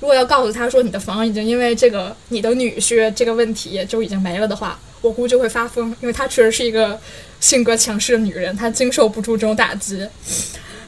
[0.00, 7.00] 如果要告诉她说你的房已经因为这个你的女婿这个问题就已经没了的话，我姑就会发疯，因为她确实是一个
[7.40, 10.06] 性格强势的女人，她经受不住这种打击，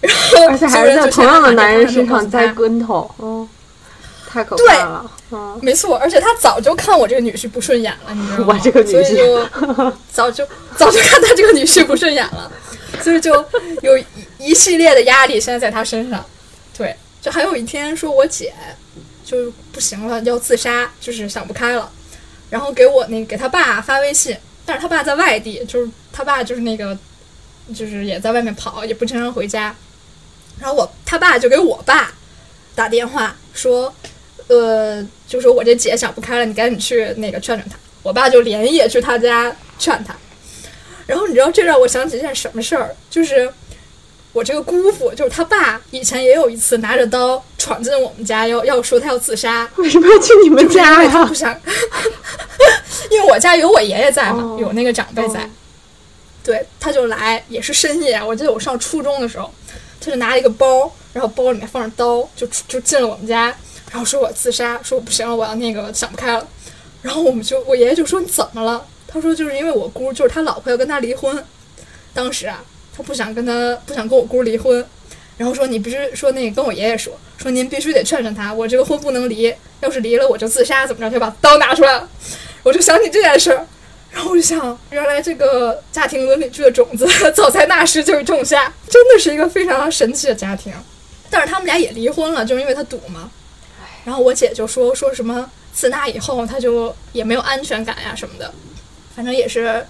[0.00, 3.48] 然后而且还是在同样的男人身上栽跟头，嗯，
[4.28, 8.46] 太可怕了，嗯，没错，而且他早就看我这个女婿不顺眼了，你知道吗？
[8.48, 9.46] 我这个女所以就
[10.10, 12.50] 早就早就看他这个女婿不顺眼了，
[13.02, 13.44] 所以就
[13.82, 14.04] 有一
[14.38, 16.24] 一系列的压力现在在他身上。
[16.76, 18.54] 对，就还有一天说我姐
[19.22, 21.90] 就不行了，要自杀，就是想不开了，
[22.48, 24.34] 然后给我那给他爸发微信，
[24.64, 26.96] 但是他爸在外地，就是他爸就是那个
[27.74, 29.76] 就是也在外面跑，也不经常回家。
[30.60, 32.12] 然后我他爸就给我爸
[32.74, 33.92] 打电话说，
[34.48, 37.76] 呃，就说我这姐想不开了，你赶紧去那个劝劝她。
[38.02, 40.14] 我爸就连夜去他家劝她。
[41.06, 43.52] 然后你知道这让我想起一件什么事儿，就是
[44.32, 51.34] 我这个姑父，就是他爸以前也有一次拿着刀闯进我们家，要要说他要自杀，为什么要去你们家呀不？
[51.34, 51.58] 想，
[53.10, 55.40] 因为我家有我爷爷在嘛，哦有那个长辈在。
[55.40, 55.50] 哦
[56.42, 58.18] 对，他就来，也是深夜。
[58.24, 59.52] 我记得我上初中的时候，
[60.00, 63.54] 他就拿了一个包，然后包里面放着刀，就就进了我们家，
[63.90, 66.46] 然后说我自杀，说我不行了，我要那个想不开了。
[67.02, 68.84] 然后我们就我爷爷就说你怎么了？
[69.06, 71.44] 他说就是因为我姑就是他老婆要跟他离婚，
[72.14, 72.62] 当时啊
[72.96, 74.84] 他不想跟他不想跟我姑离婚，
[75.36, 81.10] 然后说你必须说那个跟我爷爷说说您必须得劝劝他，我这个婚不能离，要是离了我就自杀怎么着？
[81.10, 82.08] 就把刀拿出来了，
[82.62, 83.66] 我就想起这件事儿。
[84.10, 90.72] 然后我就想，原来这个家庭伦理剧的种子 早在那时就种下，真的是一个非常神奇的家庭。
[91.30, 93.30] 但是他们俩也离婚了，就是因为他赌嘛。
[94.04, 98.52] 然后我姐就说说什么自那以后他就也没有安全感呀什么的，
[99.14, 99.86] 反正也是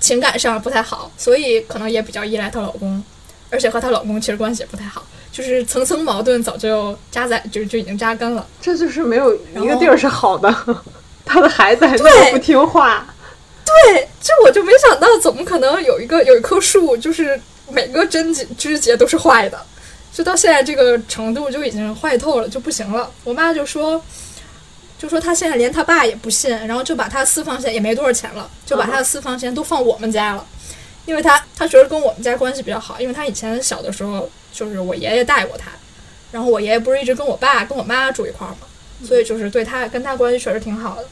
[0.00, 3.02] 情感上不太好，所以可能也比较依赖她老公，
[3.48, 8.46] 而且和她老公其实关系也不太好，就是层层矛盾早就扎在就就已经扎根了。
[8.60, 10.54] 这就是没有一个地儿是好的，
[11.24, 13.06] 他的孩子还那对么不听话，
[13.64, 19.60] 对，这我就没想到，怎么可能有一个有一棵树，就是每个针节枝节都是坏的，
[20.12, 23.10] 就到现在这个程度就已经坏透了，就不行了。
[23.24, 24.02] 我妈就说，
[24.98, 30.46] 就说她现在连她爸也不信，然后就把她私房钱也没多少钱了，就把她的私房钱都放我们家了。
[31.04, 35.72] 因为他他觉得跟我们家关系比较好，因为他以前小的时候就是我爷爷带过他，
[36.30, 38.68] 然后我爷爷不是一直跟我爸跟我妈住一块儿嘛，
[39.04, 41.04] 所以就是对他跟他关系确实挺好的，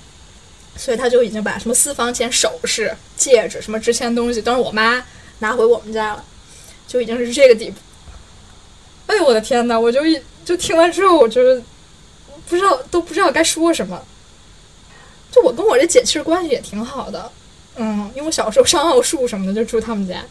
[0.77, 5.05] 所以他就已经把什么私房钱、首饰、戒指什么值钱东西都是我妈
[5.41, 6.25] 拿回我们家了，
[6.87, 7.79] 就已经是这个地步。
[9.07, 11.63] 哎呦我的天呐，我就一就听完之后，我觉得
[12.49, 14.01] 不知道都不知道该说什么。
[15.31, 17.31] 就我跟我这姐其实关系也挺好的，
[17.77, 20.25] 嗯，因为我小时候上奥数什么的就住他们家，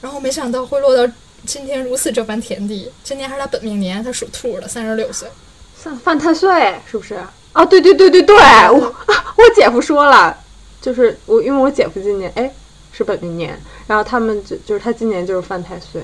[0.00, 1.12] 然后没想到会落到
[1.46, 2.92] 今天如此这般田地。
[3.02, 5.28] 今年还是他本命年，他属兔的，三十六岁。
[5.76, 6.48] 算犯太岁
[6.90, 7.18] 是不是？
[7.52, 8.78] 啊，对对对对对，我
[9.36, 10.36] 我姐夫说了，
[10.80, 12.52] 就是我因为我姐夫今年哎
[12.92, 16.02] 是本命年，然后他们就就是他今年就是犯太岁，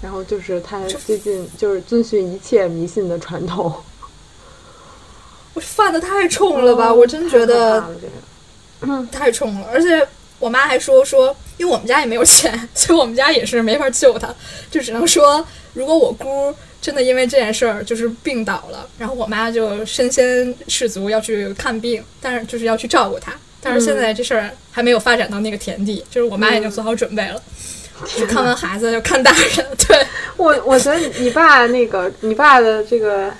[0.00, 3.74] 然后就是他最近就是遵循一切迷信的传统。
[5.54, 6.90] 我犯的太冲了吧！
[6.92, 7.84] 我真觉得
[9.10, 10.06] 太冲了，而且
[10.38, 14.34] 我妈还说说，因为我们家也没有钱， 所以我们家也是没法救他，
[14.70, 23.32] 就只能说，如果我姑真的因为这件事儿就是病倒了，然后我妈就身先士卒要去看病，但是就是要去照顾她。
[23.62, 27.40] 但是现在这事儿还没有发展到那个田地，就是我妈已经做好准备了，
[28.16, 29.64] 就看完孩子就看大人。
[29.86, 30.04] 对，
[30.36, 33.32] 我我觉得你爸那个你爸的这个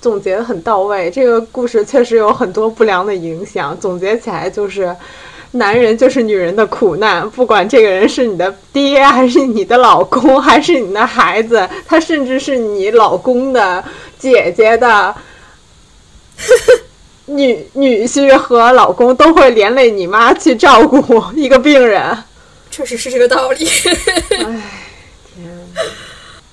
[0.00, 3.76] 总结的很到位，这个故事确实有很多不良的影响。
[3.80, 4.94] 总结起来就是，
[5.52, 13.82] 男人就是女人的苦难，不管这个人是你的爹，还是你的老公，还是你的孩子，他甚至是你老公的
[14.18, 15.14] 姐姐的。
[17.26, 22.16] 女女婿和老公都会连累你妈去照顾一个病人，
[22.70, 23.68] 确实是这个道理。
[24.38, 24.62] 哎，
[25.34, 25.46] 天。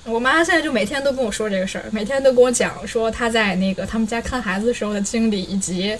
[0.04, 5.96] 我妈现在就每天都跟我说这个事儿，每天都跟我讲说她在那个他们家看孩子的时候的经历，以及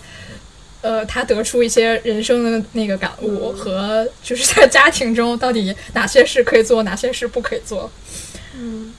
[0.83, 7.91] 呃他得出一些人生的那个感悟和就是在家庭中到底哪些事可以做，哪些事不可以做。
[8.55, 8.95] 嗯，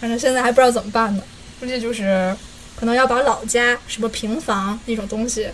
[0.00, 1.22] 反正现在还不知道怎么办呢，
[1.60, 2.36] 估计就是
[2.78, 5.48] 可能要把老家什么平房那种东西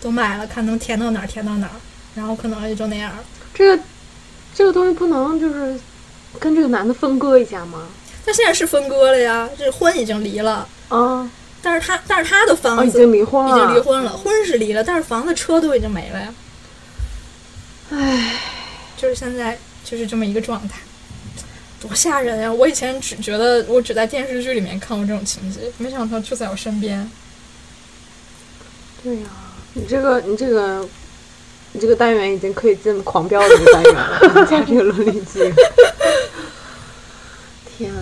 [0.00, 1.76] 都卖了，看能填到哪儿填到哪儿，
[2.14, 3.12] 然后可能也就那样。
[3.54, 3.82] 这个
[4.54, 5.78] 这个东西不能就是
[6.38, 7.86] 跟这个男的分割一下吗？
[8.24, 10.66] 他现在是分割了呀，这婚已经离了。
[10.88, 11.30] 啊，
[11.66, 16.32] 但是他，但是他的房哦，子已经离婚了已了，经离婚了，婚是离了，但是房子、车都已经没了呀。
[17.90, 18.34] 唉，
[18.96, 20.78] 就是现在就是这么一个状态，
[21.80, 22.52] 多吓人呀！
[22.52, 27.10] 我以前只觉得我只在电视剧里面看过这种情节，没想到就在我身边。
[29.02, 29.26] 对呀、
[29.72, 30.88] 你这个你这个
[31.72, 35.52] 你这个单元已经可以进狂飙这个单元了， 你加这个伦理剧。
[37.76, 37.92] 天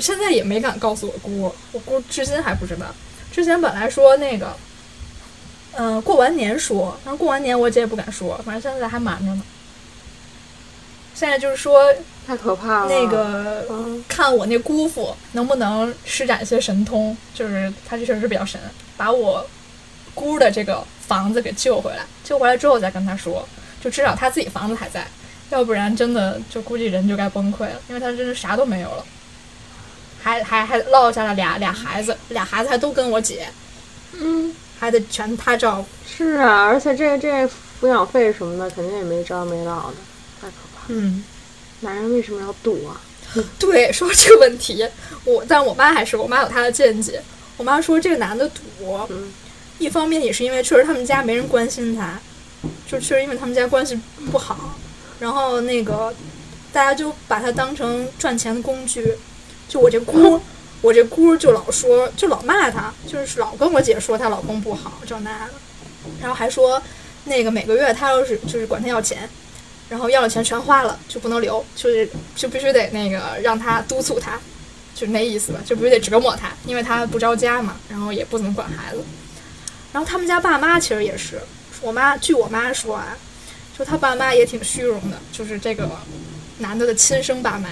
[0.00, 2.86] 现在也没敢告诉我姑，我姑至今还不知道。
[3.32, 4.54] 之前本来说那个，
[5.72, 9.42] 嗯、过完年说，然后过完年我姐也不敢说，反正现在还瞒着呢。
[11.14, 11.94] 现在就是说，
[12.26, 12.88] 太可怕了。
[12.88, 18.60] 那个嗯，看我那姑父能不能施展一些神通，就是他这确实是比较神，
[18.96, 19.46] 把我
[20.12, 22.04] 姑的这个房子给救回来。
[22.24, 23.48] 救回来之后再跟他说，
[23.80, 25.06] 就至少他自己房子还在，
[25.50, 29.04] 要不然真的就估计人就该崩溃了，因为他真是啥都没有了，
[30.24, 33.46] 还还还落下了俩俩孩子，俩孩子还都跟我姐，
[34.14, 35.86] 嗯，还得全他照顾。
[36.08, 39.96] 是啊，而且这这抚养费什么的肯定也没着没落的，
[40.40, 40.84] 太可怕了。
[40.88, 41.22] 嗯，
[41.80, 42.98] 男人为什么要赌啊？
[43.58, 44.88] 对，说这个问题，
[45.24, 47.22] 我但我妈还是我妈有她的见解。
[47.58, 48.60] 我妈说这个男的赌，
[49.10, 49.30] 嗯
[49.78, 52.18] 一方面也是因为确实他们家没人关心他，
[52.88, 54.00] 就确实因为他们家关系
[54.32, 54.78] 不好，
[55.20, 56.14] 然后那个
[56.72, 59.14] 大家就把他当成赚钱的工具。
[59.68, 60.40] 就我这姑，
[60.82, 65.54] 我这姑就老说，就老骂她，就是老跟我姐说她老公不好，这那的，
[66.20, 66.82] 然后还说
[67.24, 69.28] 那个每个月她要是就是管她要钱，
[69.88, 74.38] 然后要了钱全花了就不能留，就是就必须得那个让他督促她，
[74.94, 79.02] 就那意思吧，就必须得折磨她，因为她不着家嘛，然后也不怎么管孩子。
[79.92, 81.40] 然后他们家爸妈其实也是，
[81.80, 83.16] 我妈据我妈说啊，
[83.78, 85.88] 就他爸妈也挺虚荣的，就是这个
[86.58, 87.68] 男的的亲生爸妈，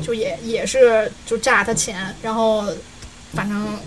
[0.00, 2.64] 就也也是就诈他钱，然后
[3.34, 3.78] 反正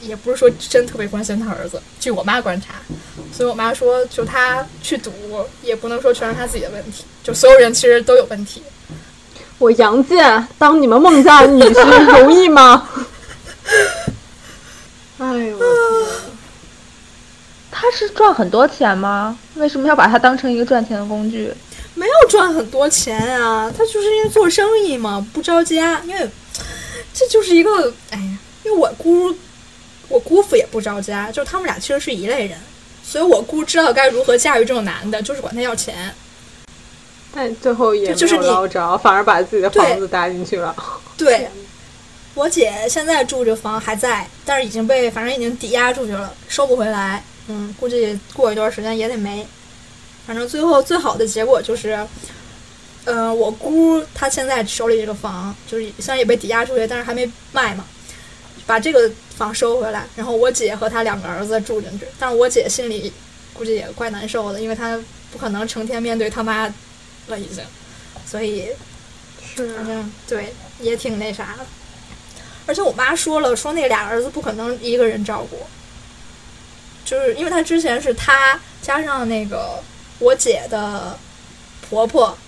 [0.00, 2.74] 也不是说真特别关心他儿子，据我妈观察，
[3.32, 5.12] 所以我妈说，就他去赌，
[5.62, 8.62] 也不能说全是他自己的问题，就所有人其实都有问题。
[9.58, 12.88] 我杨建当你们孟家女婿容易吗？
[15.18, 15.58] 哎呦！
[17.70, 19.38] 他是赚很多钱吗？
[19.54, 21.54] 为什么要把他当成一个赚钱的工具？
[22.02, 26.02] 没有赚很多钱啊，他就是因为做生意嘛，不着家。
[26.04, 26.28] 因为
[27.14, 29.32] 这就是一个，哎呀，因为我姑，
[30.08, 32.58] 我姑父也不着家，就他们俩其实是一类人，
[33.04, 36.12] 所以我姑知道该如何驾驭这种男的，就是管他要钱。
[37.32, 40.74] 但最后也就是你没有捞着，反而把自己的房子搭进去了。
[41.16, 41.48] 对，
[42.34, 47.22] 我姐现在住这房还在，但是已经被反正已经抵押出去了，收不回来。
[47.46, 49.46] 嗯，估计过一段时间也得没。
[50.26, 51.98] 反正最后最好的结果就是，
[53.04, 57.84] 嗯、我姑她现在手里这个房，就是虽然也被抵押出去，但是还没卖嘛，
[58.66, 62.06] 把这个房收回来，然后我姐和她两个儿子住进去。
[62.18, 63.12] 但是我姐心里
[63.52, 64.98] 估计也怪难受的，因为她
[65.32, 66.72] 不可能成天面对他妈
[67.26, 67.64] 了已经，
[68.24, 68.68] 所以
[69.54, 71.66] 是反正对，也挺那啥的。
[72.64, 75.58] 而且我妈说了，说那俩儿子不可能一个人照顾，
[77.04, 79.82] 就是因为她之前是她加上那个
[80.22, 81.18] 我姐的
[81.88, 82.38] 婆婆，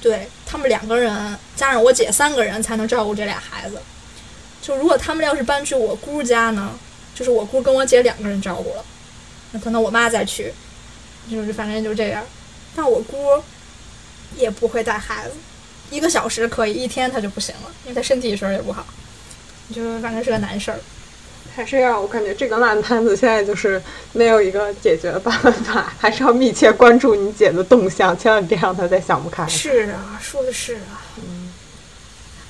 [0.00, 3.78] 对他们两个人加上我姐三个人才能照顾这俩孩子。
[4.62, 6.76] 就如果他们要是搬去我姑家呢，
[7.14, 8.84] 就是我姑跟我姐两个人照顾了，
[9.52, 10.52] 那可能我妈再去，
[11.30, 12.24] 就是反正就这样。
[12.74, 13.42] 但我姑
[14.36, 15.34] 也不会带孩子，
[15.90, 18.84] 一个小时可以，一天她就不行了，因为她身体有时也不好，
[19.74, 20.80] 就反正是个难事儿。
[21.56, 23.82] 还是要我感觉这个烂摊子现在就是
[24.12, 29.46] 没有一个解决的办法，还是要密切关注你姐的动向，千万别让她再想不开。
[29.48, 31.00] 是啊，说的是啊，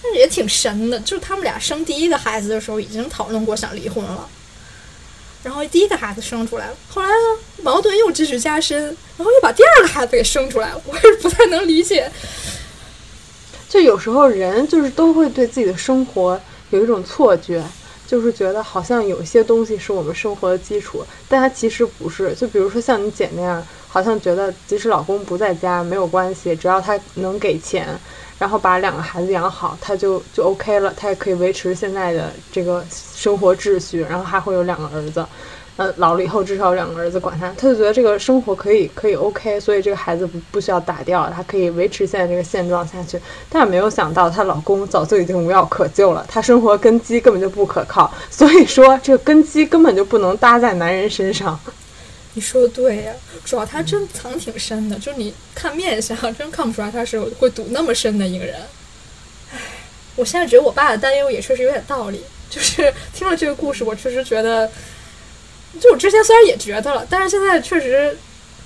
[0.03, 4.29] 但是也挺神的，就是他们俩生第一个孩子的时候已经讨论过想离婚了，
[5.45, 7.15] 然后第一个孩子生出来了，后来呢
[7.63, 8.77] 矛盾又继续加深，
[9.17, 12.11] 然后又把第二个孩子给生出来了， 我也是不太能理解。
[13.69, 16.41] 就有时候人就是都会对自己的生活
[16.71, 17.63] 有一种错觉，
[18.07, 22.33] 就是觉得好像有些东西是我们生活的基础，但它其实不是。
[22.35, 28.01] 就比如说像你姐那样，好像觉得即使老公不在家没有关系，只要他能给钱，
[28.39, 35.27] 然后把两个孩子养好，他就就 OK 了，他也可以维持现在的这个生活秩序，然后还会有两个儿子。
[35.77, 43.21] 呃，老了以后至少有两个儿子管他，他就觉得这个生活可以可以 OK，所以这个孩子不不需要打掉，他可以维持现在这个现状下去。
[43.51, 51.59] 但是没有想到，她老公早就已经无药可救了，她生活根基根本就不可靠，所以说这个根基根本就不能搭在男人身上。
[52.33, 53.13] 你说的对呀、
[53.47, 58.57] 主要他真藏挺深的，就是你看面相，真看不出来他是会赌那么深的一个人。
[59.55, 59.59] 唉，
[60.17, 62.21] 我现在觉得我爸的担忧也确实有点道理，
[62.51, 64.71] 就是听了这个故事，我确实觉得，
[65.81, 68.17] 就我之前虽然也觉得了，但是现在确实，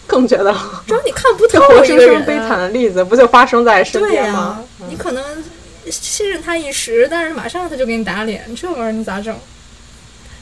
[0.07, 0.53] 更觉得
[0.87, 4.65] 主要你看不这透活一个人、啊，生生悲惨的例子不就发生在身边吗？
[4.89, 5.45] 你可能
[5.91, 9.35] 信任他一时，但是马上他就给你打脸，这玩意儿你咋整？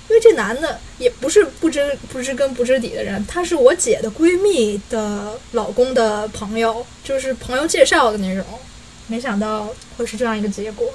[0.08, 8.42] 因为这男的也不是不知不知根不知底的人，他是我姐的闺蜜的老公的朋友，就是朋友介绍的那种。
[9.06, 10.86] 没想到会是这样一个结果。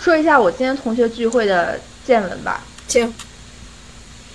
[0.00, 3.12] 说一下我今天同学聚会的见闻吧，请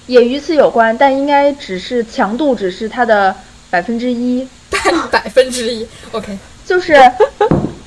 [0.07, 3.35] 也与此有关，但应该只是强度只是它的
[3.69, 4.47] 百分之一。
[5.11, 6.99] 百分之一，OK， 就是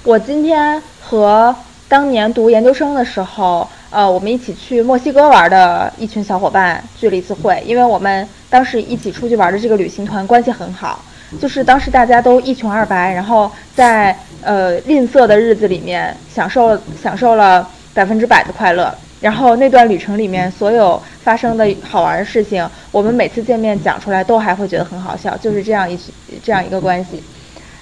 [0.05, 1.55] 我今天和
[1.89, 11.05] 当年读研究生的时候，呃，我们一起去墨西哥玩的一群小伙伴聚了一次会，因为我们当时一起出去玩的这个旅行团关系很好，
[11.41, 18.95] 就是当时大家都一穷二白，然后在呃吝啬的日子里面享受享受了百分之百的快乐。
[19.21, 25.99] 然后那段旅程里面所有发生的好玩的事情，我们每次见面讲出来都还会觉得很好笑，就是这样一
[26.43, 27.23] 这样一个关系。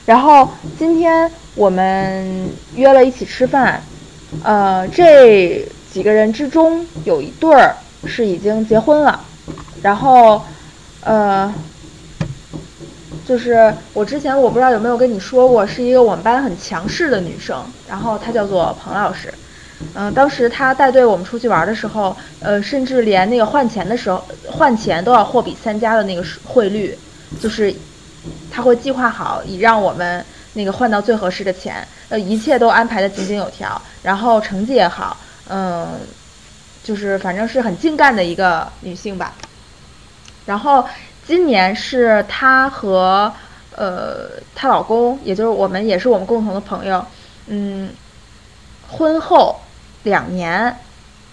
[0.06, 3.82] 然后今天我们约了一起吃饭，
[4.42, 7.74] 呃，这几个人之中有一对儿
[8.06, 9.20] 是已经结婚了，
[9.82, 10.42] 然后，
[11.00, 11.52] 呃，
[13.26, 19.32] 就是我之前我不知道有没有跟你说过，是一个我们班很强势的女生，然后她叫做彭老师。
[19.94, 26.98] 嗯、当时她带队我们出去玩的时候，呃，甚至连那个换钱的时候换钱都要货比三家的那个汇率，
[27.40, 27.74] 就是
[28.50, 35.16] 他会计划好，以让我们那个换到最合适的钱，呃，一切都安排的井井有条，然后成绩也好，
[35.48, 35.88] 嗯，
[36.82, 39.34] 就是反正是很精干的一个女性吧。
[40.46, 40.84] 然后
[41.26, 43.32] 今年是她和
[43.76, 47.04] 呃她老公，也就是我们也是我们共同的朋友，
[47.48, 47.90] 嗯，
[48.88, 49.60] 婚后
[50.04, 50.78] 两年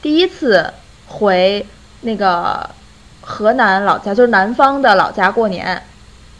[0.01, 0.73] 第一次
[1.07, 1.65] 回
[2.01, 2.69] 那个
[3.21, 5.81] 河南老家，就是南方的老家过年，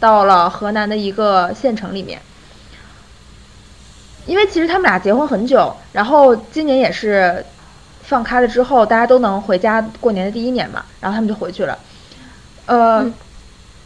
[0.00, 2.20] 到了河南的一个县城里面。
[4.26, 7.44] 因为其实他们俩结婚很久，然后今年也是
[8.02, 11.78] 放开了之后，大家都能回家过年的第一年嘛，然后他们就回去了。
[12.66, 13.14] 呃，嗯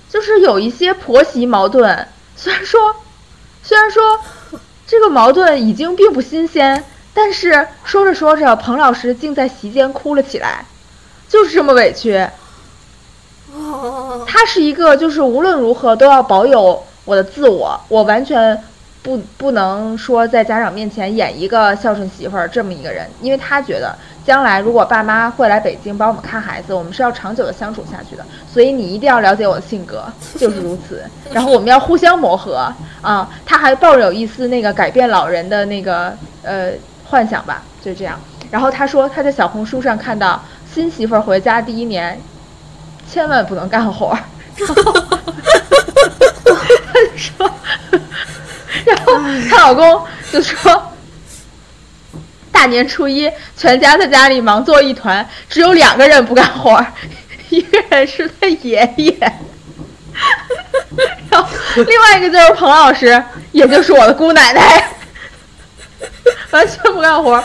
[0.09, 2.95] 就是有一些婆媳矛盾，虽然说
[3.63, 4.21] 虽然说
[4.87, 6.85] 这个矛盾已经并不新鲜，
[7.17, 10.67] 但是说着说着，彭老师竟在席间哭了起来，
[11.27, 12.15] 就是这么委屈。
[13.55, 18.63] 哦，他他是一个就是无论如何都要保有我的自我，我完全
[19.03, 23.97] 不不能说在家长面前演一个孝顺媳妇儿这么一个人，因为他觉得
[24.27, 30.05] 将来如果爸妈会来北京帮我们看孩子，我们是要长久的相处下去的，所以你一定要了解我的性格，
[30.37, 31.03] 就是如此。
[31.33, 36.73] 然后我们要互相磨合啊，他还抱有一丝那个改变老人的那个呃
[37.09, 38.19] 幻想吧，就这样。
[38.51, 40.43] 然后他说他在小红书上看到
[40.73, 42.21] 新媳妇儿回家第一年，
[43.11, 44.19] 千万不能干活儿。
[44.57, 44.83] 然后
[46.93, 47.51] 他就说，
[48.85, 49.13] 然后
[49.51, 50.03] 她老公
[50.33, 50.93] 就说，
[52.51, 56.87] 大年初一全家在家里忙作一团，只有两个人不干活儿，
[57.51, 59.13] 一个人是他爷爷，
[61.31, 64.89] 然后另外一个就是彭老师，也就是我的姑奶奶，
[66.57, 67.43] 完全不干活。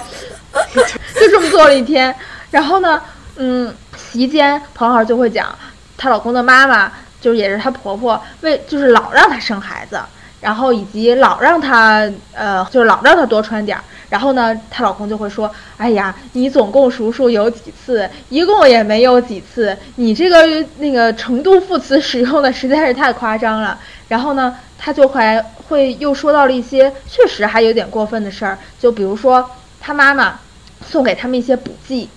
[1.16, 2.14] 就这么做了一天，
[2.50, 3.02] 然后呢，
[3.38, 5.54] 嗯，席间彭老师就会讲，
[5.98, 6.92] 她老公的妈妈
[7.22, 10.00] 就是也是她婆婆，为就是老让她生孩子，
[10.42, 24.54] 然后以及老让她呃就是老让她多穿点儿，然后呢，她老公就会说，哎呀，你总共数数有几次，一共也没有几次，你这个那个程度副词使用的实在是太夸张了，然后呢，
[24.84, 29.50] 他就还会又说到了一些确实还有点过分的事儿，就比如说。
[29.84, 30.40] 他妈妈
[30.86, 32.08] 送给他们一些补剂，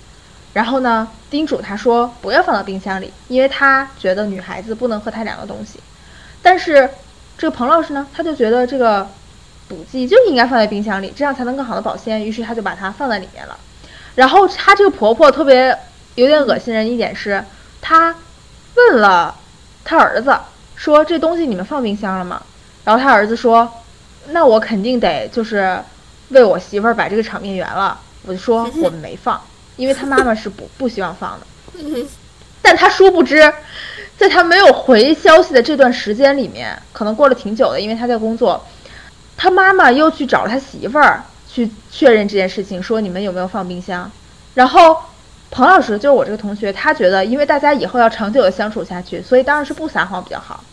[0.53, 5.81] 然后呢，叮嘱他说不要放到冰箱里，因为他觉得女孩子不能喝太凉的东西。
[6.43, 6.91] 但是
[7.39, 9.09] 这个彭老师呢，他就觉得这个
[9.67, 12.23] 补剂就应该放在冰箱里，这样才能更好的保鲜。
[12.23, 13.59] 于是他就把它放在里面了。
[14.15, 15.75] 然后她这个婆婆特别
[16.17, 17.43] 有点恶心人一点是，
[17.81, 18.15] 她
[18.75, 19.35] 问了
[19.83, 20.39] 他儿子
[20.77, 22.43] 说这东西你们放冰箱了吗？
[22.85, 23.71] 然后他儿子说，
[24.29, 25.79] 那我肯定得就是。
[26.31, 29.39] 为我媳妇儿把这个场面圆了，我就说 我们没放，
[29.77, 31.47] 因为他妈妈是不 不希望放的。
[32.63, 33.53] 但他殊不知，
[34.17, 38.65] 在他没有回消息的这段时间里面，可能过了挺久的，因为他在工作，
[39.37, 44.11] 他妈妈又去找了他媳妇儿去确认这件事情，说你们有没有放冰箱。
[44.55, 44.97] 然后
[45.51, 50.65] 彭老师就是我这个同学，他觉得因为大家以后要长久的相处下去，所以当然是不撒谎比较好。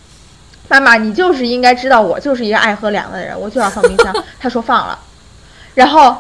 [0.79, 4.23] 妈妈，你就是应该知道我就是一个爱喝凉的人，我就要放冰箱。
[4.39, 4.97] 他说放了。
[5.73, 6.15] 然后，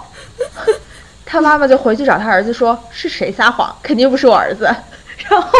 [1.25, 3.73] 他妈妈就回去找他儿子说：“是谁撒谎？
[3.81, 4.65] 肯定不是我儿子。”
[5.29, 5.59] 然后，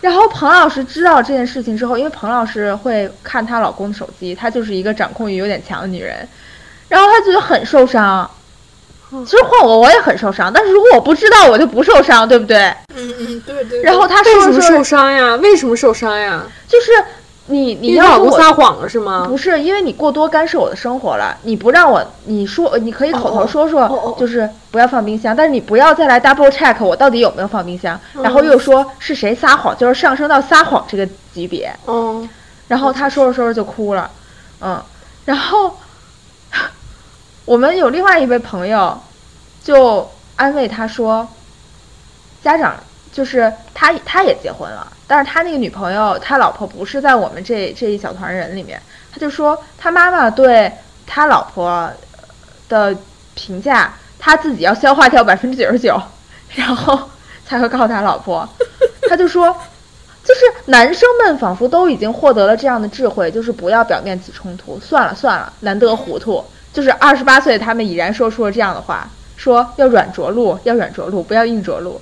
[0.00, 6.26] 然后彭老师知道这件事情之后，因为彭老师会看她老公的手机，她就是一个掌控欲有点强的女人，
[6.88, 8.28] 然后她觉得很受伤。
[9.26, 12.58] 其实换我我也很受伤，但是如果我不知道，我就不受伤，对不对？
[12.94, 13.82] 嗯嗯，对对。
[13.82, 15.36] 然后她说：“为什么受伤呀？
[15.36, 16.92] 为什么受伤呀？”就是。
[17.50, 19.26] 你你老公撒谎了是吗？
[19.28, 21.36] 不是，因为你过多干涉我的生活了。
[21.42, 31.74] 你不让我，你说你可以口头说说，就是不要放冰箱，但是你不要再来 double check 我到底有没有放冰箱，然后又说是谁撒谎，就是上升到撒谎这个级别。
[31.86, 32.28] 嗯，
[32.68, 34.10] 然后他说着说着就哭了，
[34.60, 34.82] 嗯，
[35.24, 35.76] 然后
[37.44, 38.98] 我们有另外一位朋友
[39.62, 41.28] 就安慰他说，
[42.42, 42.74] 家长。
[43.12, 48.80] 就是他，他也结婚了，但是他那个女朋友，他老婆不是在我们这这一小团人里面。
[49.10, 50.70] 他就说他妈妈对
[51.04, 51.90] 他老婆
[52.68, 52.96] 的
[53.34, 56.00] 评价，他自己要消化掉百分之九十九，
[56.54, 57.10] 然后
[57.44, 58.48] 才会告诉他老婆。
[59.10, 59.52] 他就说，
[60.22, 66.44] 就是男生们仿佛都已经获得了这样的智慧，就是不要表面起冲突，算了算了，难得糊涂。
[66.72, 72.00] 就是二十八岁，他们已然说出了这样的话，说要软着陆，要软着陆，不要硬着陆。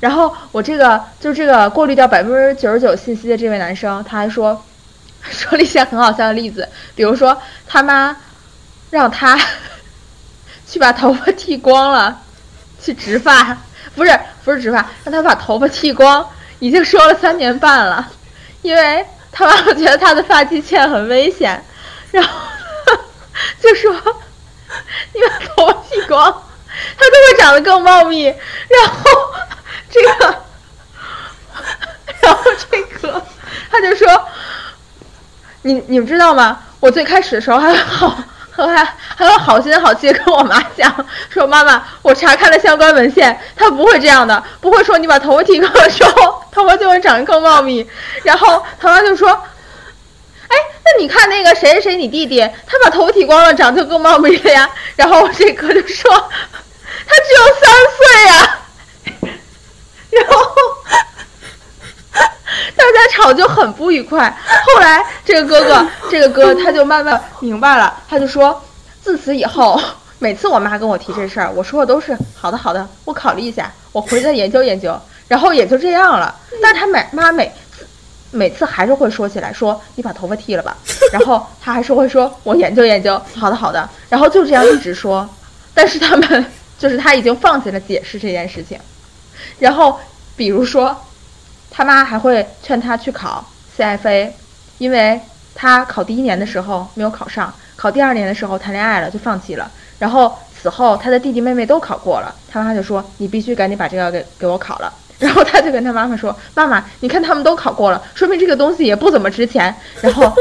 [0.00, 4.64] 然后我这个就这个过滤掉百分之九十九信息的这位男生，他还说，
[5.30, 7.36] 说了一些很好笑的例子，比如说
[7.68, 8.16] 他妈
[8.88, 9.38] 让他
[10.66, 12.18] 去把头发剃光了，
[12.80, 13.58] 去植发，
[13.94, 16.26] 不是不是植发，让他把头发剃光，
[16.60, 18.10] 已经说了三年半了，
[18.62, 21.62] 因为他妈妈觉得他的发际线很危险，
[22.10, 22.30] 然后
[23.60, 23.92] 就说
[25.12, 26.42] 你把头发剃光，
[26.96, 29.04] 他就会长得更茂密，然后。
[29.90, 30.42] 这个，
[32.22, 33.22] 然后这个，
[33.70, 34.28] 他就说，
[35.62, 36.60] 你你们知道吗？
[36.80, 38.16] 我最开始的时候还好，
[38.52, 38.84] 还
[39.16, 47.86] 还有好心好气跟我妈讲，说妈妈，我查看了相关文献，他不会这样的，不会说你把头发剃光的时候，头发就会长得更茂密。
[48.22, 54.70] 然后他妈就说，哎，那你看那个谁谁，你弟弟，他把头剃光了，长就更茂密了呀。
[54.96, 56.10] 然后这哥就说，
[57.06, 58.56] 他只有三岁呀。
[60.10, 60.34] 然后
[62.76, 64.34] 大家吵就很不愉快。
[64.66, 68.62] 后来这个哥哥， 这个哥他就慢慢明白了，他就说：
[69.02, 69.80] 自此以后，
[70.18, 74.98] 每次我妈跟我提这事儿，我说的都是好的好的，我考虑一下，我回去再研究研究。
[75.28, 76.34] 然后也就这样了。
[76.60, 77.52] 但是他每妈每
[78.32, 80.76] 每次还是会说起来，说你把头发剃了吧，
[81.12, 85.28] 然后他还是会说，我研究研究，好的好的，然后就这样一直说，
[85.72, 86.44] 但是他们
[86.78, 88.76] 就是他已经放弃了解释这件事情，
[89.58, 89.98] 然后
[90.36, 90.96] 比如说，
[91.70, 93.44] 他妈还会劝他去考
[93.76, 94.30] CFA，
[94.78, 95.20] 因为
[95.54, 104.92] 他考第一年的时候没有考上，考第二年的时候谈恋爱了就放弃了，然后此后他的弟弟妹妹都考过了，他妈就说你必须赶紧把这个给给我考了。
[105.20, 110.34] 然后他就跟他妈妈说：“妈妈，你看他们都考过了，说明这个东西也不怎么值钱。”然后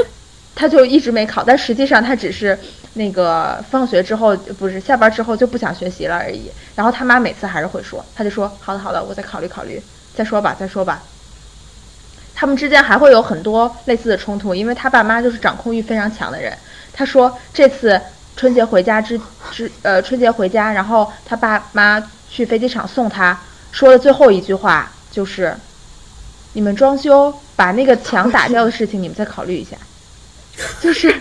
[0.60, 2.60] 他就一直没考，但实际上他只是
[2.96, 6.52] 那个放学之后不是下班之后就不想学习了而已。
[6.76, 9.82] 然后他妈每次还是会说，他就说：“好的好的，我再考虑考虑，
[10.14, 11.02] 再说吧再说吧。”
[12.36, 16.52] 他们之间还会有很多类似的冲突，因为他爸妈就是掌控欲非常强的人。
[16.92, 17.98] 他说这次
[18.36, 19.18] 春节回家之
[19.52, 23.40] 之呃春节回家，然后他爸妈去飞机场送他。
[23.72, 25.56] 说的最后一句话就是
[26.52, 29.78] ：“你们装修把那个墙打掉的事情，你们再考虑一下。”
[30.82, 31.14] 就是，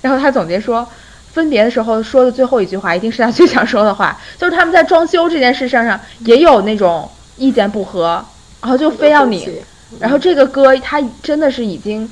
[0.00, 0.86] 然后他总结说，
[1.32, 4.20] 分别的时候说的最后一句话，一定是他最想说的话。
[4.38, 8.24] 就是他们在装修这件事上上也有那种意见不合，
[8.60, 9.62] 然后就非要你。
[9.98, 12.10] 然后这个哥他真的是已经，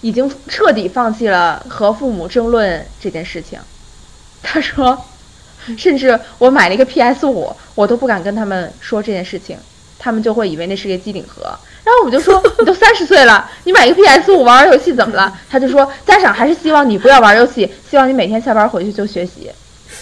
[0.00, 3.58] 已经彻底放弃了和父母争论这件事情。
[4.42, 5.04] 他说。
[5.76, 9.58] 甚至我买了一个 PS 五，我都不敢跟他们说这件事情，
[9.98, 11.58] 他们就会以为那是个机顶盒。
[11.86, 15.32] 然后我们就说， 你都三十岁了，你买一个 PS 五玩玩游戏怎么了？
[15.48, 19.48] 他就说，家长还是希望你不要玩游戏，希望你每天下班回去就学习。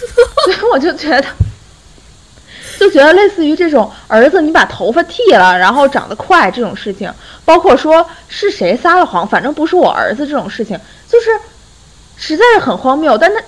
[0.43, 1.27] 所以我就觉得，
[2.79, 7.13] 就觉得类似于这种儿子，你把头发剃了，然后长得快这种事情，
[7.45, 11.29] 包括说是谁撒了谎，反正不是我儿子这种事情，就是
[12.17, 13.17] 实在是很荒谬。
[13.17, 13.39] 但那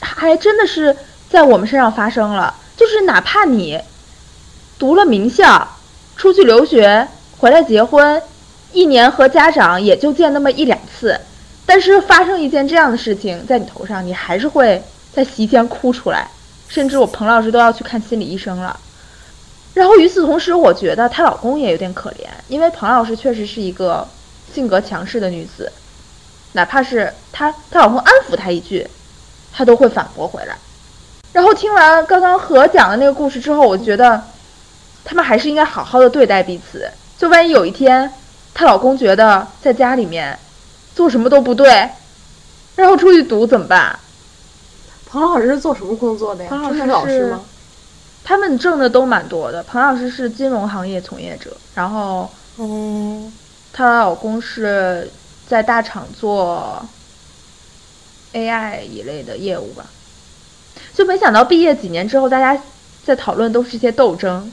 [0.00, 0.96] 还真的是。
[1.30, 3.80] 在我们身上发生了，就是哪怕你
[4.78, 5.66] 读了名校，
[6.16, 7.08] 出去留学，
[7.44, 8.22] 回来结婚，
[8.72, 11.20] 一年和家长也就见那么一两次，
[11.66, 14.82] 但是发生一件这样的事情在你头上，你还是会
[15.12, 16.26] 在席间哭出来，
[16.68, 18.80] 甚至我彭老师都要去看心理医生了。
[19.74, 24.08] 然后与此同时，我觉得她老公也有点可怜，因为彭老师确实是一个
[24.54, 25.70] 性格强势的女子，
[26.52, 28.88] 哪怕是她她老公安抚她一句，
[29.52, 30.56] 她都会反驳回来。
[31.34, 34.22] 然后听完刚刚何讲的那个故事之后，我觉得
[35.04, 36.90] 他们还是应该好好的对待彼此。
[37.24, 38.12] 就万一有一天，
[38.52, 40.38] 她老公觉得在家里面
[40.94, 41.88] 做什么都不对，
[42.76, 43.98] 然后出去赌怎么办？
[45.06, 46.50] 彭老师是做什么工作的呀？
[46.50, 47.40] 彭老师是老师吗？
[48.24, 49.62] 他们挣的都蛮多的。
[49.62, 53.32] 彭老师是金融行业从业者，然后，嗯，
[53.72, 55.10] 她老公是
[55.48, 56.86] 在大厂做
[58.34, 59.86] AI 一类的业务吧。
[60.92, 62.62] 就没想到毕业几年之后，大家
[63.02, 64.52] 在讨论都是一些斗争，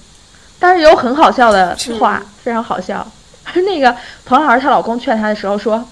[0.61, 3.05] 但是有很好笑的话，非常好笑。
[3.65, 5.83] 那个彭老师她老公劝她的时候说：“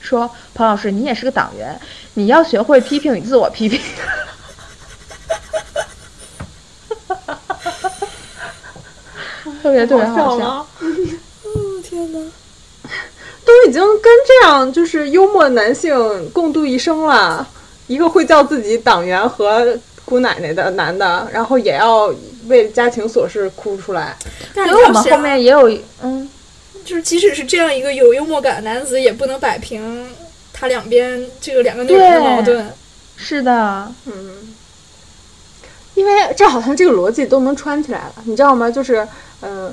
[0.00, 1.78] 说彭老师，你也是个党员，
[2.14, 3.78] 你要学会批评与自我批评。
[9.62, 10.66] ”特别特别好笑。
[10.80, 12.18] 嗯，天哪，
[13.44, 17.46] 都已经跟这样就是幽默男性共度一生了。
[17.86, 19.78] 一个会叫自己党员和
[20.08, 22.10] 姑奶奶的男的，然后也要
[22.46, 24.16] 为家庭琐事哭出来。
[24.54, 25.68] 但是我们后面也有，
[26.00, 26.26] 嗯，
[26.82, 30.08] 就是即使是这样一个有幽默感的男子，也不能摆平
[30.50, 32.72] 他两边这个两个女人的矛盾。
[33.18, 34.54] 是的，嗯，
[35.94, 38.70] 因为这好像这个逻辑都能串起来了，你知道吗？
[38.70, 39.06] 就是，
[39.42, 39.70] 嗯，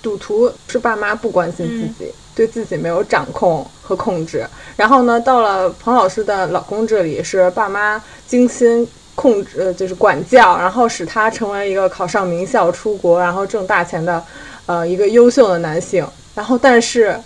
[0.00, 2.10] 赌徒是爸妈不关心自己。
[2.38, 8.86] 对自己没有掌控和控制，然后呢，到了彭老师的老公这里，是爸妈精心
[9.18, 14.24] 控制，呃，就是管教，然后使他成为一个考上名校、出国，然后挣大钱的，
[14.66, 16.06] 呃，一个优秀的男性。
[16.36, 17.18] 然后，但是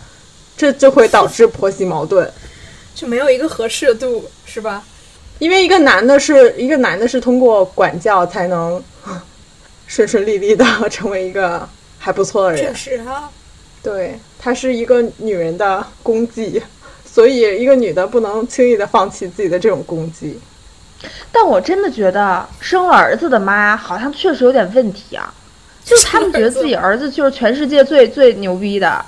[0.57, 2.27] 这就会导致婆媳矛盾，
[2.95, 4.83] 就没有一个合适的度，是吧？
[5.39, 8.83] 因为一个男的是一个男的是通过管教才能
[9.87, 11.69] 顺顺利利的 成为一个
[11.99, 13.29] 还不错的人，确实啊。
[13.83, 16.63] 对，他是一个女人的功绩，
[17.05, 20.41] 所以一个女的不能轻易的放弃自己的这种功绩。
[21.31, 25.33] 但我真的觉得生了儿子的妈好像确实有点问题啊，
[25.85, 29.05] 就是他们觉得自己儿子就是全世界最最牛逼的。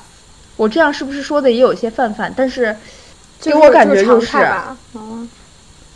[0.56, 2.32] 我这样是不是说的也有些泛泛？
[2.36, 2.76] 但是
[3.40, 4.36] 给我感觉就是，
[4.94, 5.28] 嗯，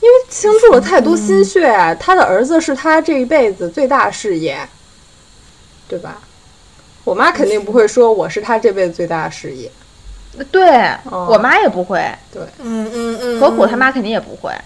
[0.01, 4.59] 因为倾注了太多心血，他的儿子是他这一辈子最大事业，
[5.89, 6.19] 对吧？
[7.05, 9.71] 我妈肯定不会说我是他这辈子最大的事业，
[10.51, 12.05] 对我妈也不会。
[12.33, 14.51] 对，嗯嗯嗯，何苦他妈肯定也不会。
[14.53, 14.59] 对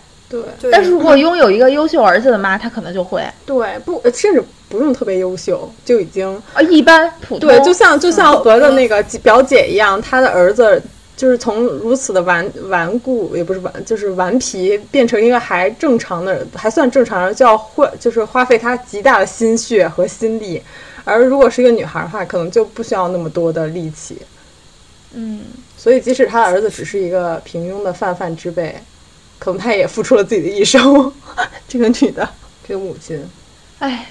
[0.60, 7.48] 对但是如果拥有一个优秀儿子的妈，她可能就会对，不，甚至不用特别优秀，就已经啊一般普通。
[7.48, 10.82] 对，就像就像嗯和的那个表姐一样，她的儿子
[11.16, 20.62] 就是从如此的顽顽固，也不是顽，就是顽皮，变成一个还正常的，还算正常人，就要花就是花费他极大的心血和心力。
[21.04, 24.18] 而如果是一个女孩的话，可能就不需要那么多的力气。
[25.14, 25.40] 嗯，
[25.76, 28.74] 所以，即使他的儿子只是一个平庸的泛泛之辈，
[29.42, 31.12] 可能她也付出了自己的一生。
[31.66, 32.28] 这个女的，
[32.64, 33.20] 这个母亲，
[33.80, 34.06] 哎，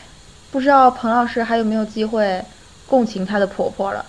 [0.52, 2.44] 不知道彭老师还有没有机会
[2.86, 4.06] 共情她的婆婆了？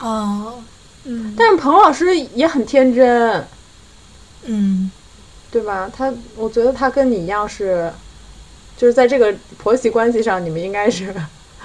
[0.00, 0.60] 哦，
[1.04, 3.46] 嗯，但是彭老师也很天真。
[4.42, 4.90] 嗯，
[5.52, 5.88] 对吧？
[5.96, 7.92] 他，我觉得他跟你一样是，
[8.76, 11.14] 就是在这个婆媳关系上，你们应该是，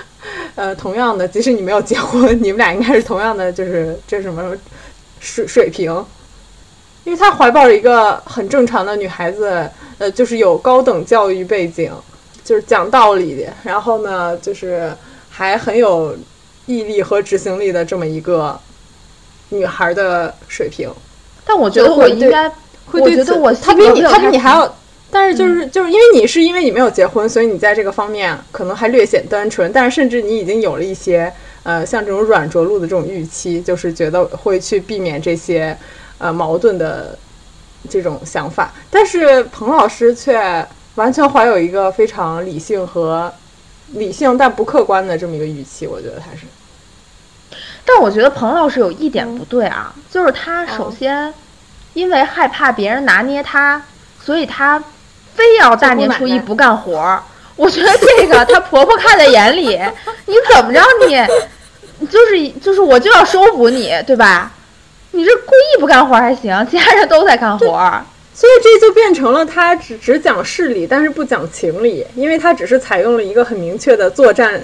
[0.53, 1.27] 呃，同样的。
[1.27, 4.55] 即使你没有结婚，你们俩应该是同样的，就是这什么
[5.19, 6.05] 水水平。
[7.05, 11.91] 因为他怀抱着一个很正常的女孩子，呃，就是有高等教育背景，
[12.43, 14.91] 就是讲道理，然后呢，就是
[15.29, 16.17] 还很有
[16.65, 18.59] 毅力和执行力的这么一个
[19.49, 20.89] 女孩的水平。
[21.45, 22.51] 但我觉得我应该，我
[22.87, 24.75] 会对此觉得我他比你，性格没有他比你还要，
[25.11, 31.31] 但是就是、就是因为你是因为你没有结婚，所以你在这个方面可能还略显单纯，但是甚至你已经有了一些
[31.61, 35.77] 呃像这种软着陆的这种预期，就是觉得会去避免这些
[36.17, 37.17] 呃矛盾的
[37.89, 43.33] 这种想法，但是彭老师却完全怀有一个非常理性和
[43.93, 46.45] 理性但不客观的这么一个语气，我觉得他是。
[47.85, 51.33] 但我觉得彭老师有一点不对啊，就是他首嗯先
[51.93, 53.81] 因为害怕别人拿捏他，
[54.23, 54.83] 所以他
[55.35, 57.21] 非要大年初一不干活儿。
[57.55, 59.79] 我觉得这个他婆婆看在眼里，
[60.25, 64.51] 你怎么着你，就是就是我就要收服你，对吧？
[65.15, 68.03] 你这故意不干活儿还行，其他人都在干活儿。
[68.33, 74.61] 所以这就变成了他只只讲事理，但是不讲情理，因为他只是采用了一个很明确的作战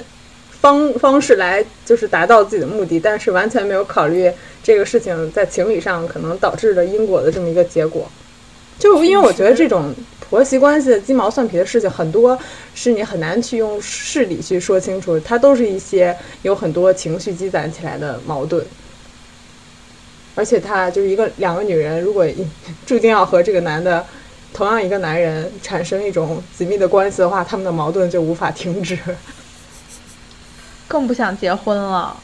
[0.60, 4.30] 方方式来，就是达到自己的目的，但是完全没有考虑
[4.62, 8.06] 这个事情在情理上可能导致的因果的这么一个结果。
[8.78, 12.38] 就因为我觉得这种婆媳关系的鸡毛蒜皮的事情，很多
[12.76, 18.66] 是你很难去用事理去说清楚，它都是一些有很多情绪积攒起来的矛盾。
[20.42, 22.44] 而且她就是一个两个女人，如果一
[22.84, 24.04] 注定要和这个男的
[24.52, 28.98] 同样一个男人产生一种紧密的关系的话，他们的矛盾就无法停止。
[30.88, 32.18] 更不想结婚了。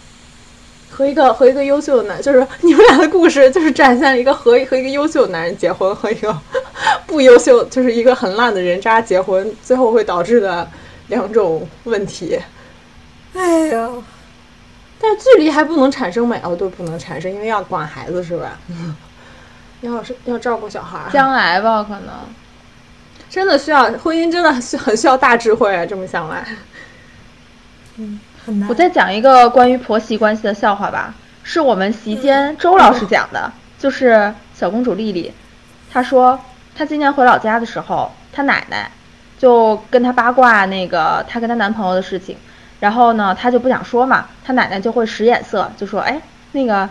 [0.89, 6.35] 和一个和一个优秀的男，就是你们俩的故事，就是展现了一个和 和一个优秀的男人结婚和一个
[7.05, 10.67] 不优秀，就是一个很烂的人渣结婚，最后会导致的
[11.09, 12.39] 两种问题。
[13.35, 13.87] 哎呀，
[14.99, 18.57] 但是距离还不能产生美哦，对，不能产生，因为要管孩子是吧？
[19.81, 22.13] 要是要照顾小孩儿，将来吧，可能。
[23.29, 25.85] 真的需要婚姻，真的是很需要大智慧啊！
[25.85, 26.43] 这么想来，
[27.97, 28.69] 嗯很难。
[28.69, 35.31] 我再讲一个关于婆媳关系的笑话吧，是我们席间周老师讲的，就是小公主丽丽，
[35.91, 36.39] 她说
[36.73, 38.89] 她今年回老家的时候，她奶奶
[39.37, 42.37] 就跟她八卦那个她跟她男朋友的事情，
[42.79, 46.21] 然后呢，他就不想说嘛，他奶奶就会使眼色，就说，哎，
[46.51, 46.89] 那个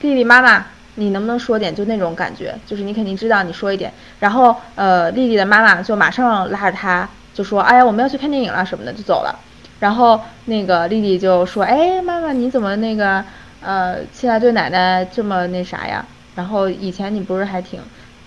[0.00, 0.66] 丽丽妈妈。
[0.96, 3.90] 你能不能说点就那种感觉，就是你肯定知道，你说一点。
[4.20, 9.34] 然后，呃，丽丽的妈妈就马上拉着她就说：“哎呀，我们要去看电影了什么的，就走了。”
[9.80, 13.24] 然后那个丽丽就说：“哎，妈妈，你怎么那个
[13.62, 16.04] 呃，现在对奶奶这么那啥呀？
[16.34, 17.80] 然后以前你不是还挺……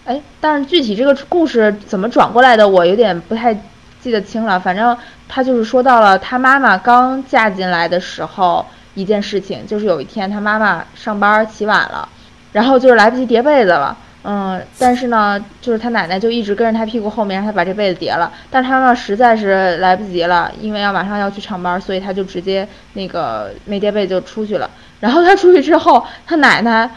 [0.05, 3.53] 哎，但是具体这个故事怎么转过来的，我有点不太
[4.01, 4.59] 记得清了。
[4.59, 4.97] 反正
[5.27, 12.07] 他就是说到了他妈妈刚嫁进来的时候一件事情，就是有一天他妈妈上班起晚了，
[12.51, 13.97] 然后就是来不及叠被子了。”
[14.27, 18.31] 嗯，但是呢，就是他奶奶就一直跟着他屁股后面，让他把这被子叠了。
[18.49, 24.67] 但是他呢，实在是来不及了，因为要马上要去上班，所以他就直接那个没叠被就出去了。
[24.99, 26.89] 然后他出去之后，他奶奶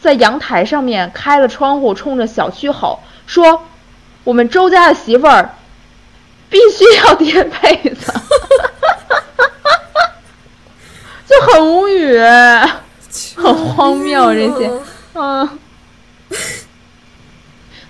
[0.00, 3.66] 在阳台上面开了窗户，冲着小区吼说
[4.24, 5.50] ：“我们周家的媳妇儿
[6.50, 8.12] 必须要叠被子。
[11.26, 12.18] ”就很无语，
[13.36, 14.70] 很荒谬这些，
[15.14, 15.48] 嗯。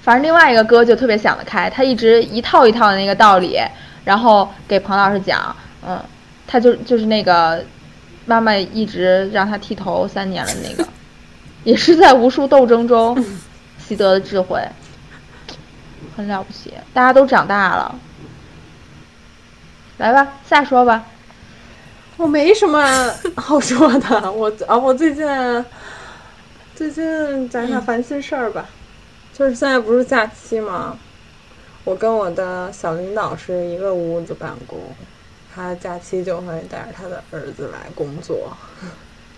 [0.02, 3.58] 反正另外一个哥就特别想得开，他一直一套一套的那个道理，
[4.04, 5.54] 然后给彭老师讲，
[5.86, 6.02] 嗯，
[6.46, 7.64] 他就就是那个
[8.24, 10.86] 妈妈一直让他剃头三年了那个，
[11.64, 13.22] 也是在无数斗争中
[13.78, 14.60] 习得的智慧，
[16.16, 17.94] 很了不起，大家都长大了。
[20.00, 21.04] 来吧，下说吧。
[22.16, 22.82] 我没什么
[23.36, 25.26] 好说的，我啊，我最近
[26.74, 28.66] 最近讲讲烦心事儿吧。
[29.34, 30.96] 就是现在不是假期吗？
[31.84, 34.78] 我跟我的小领导是一个屋子办公，
[35.54, 38.56] 他假期就会带着他的儿子来工作。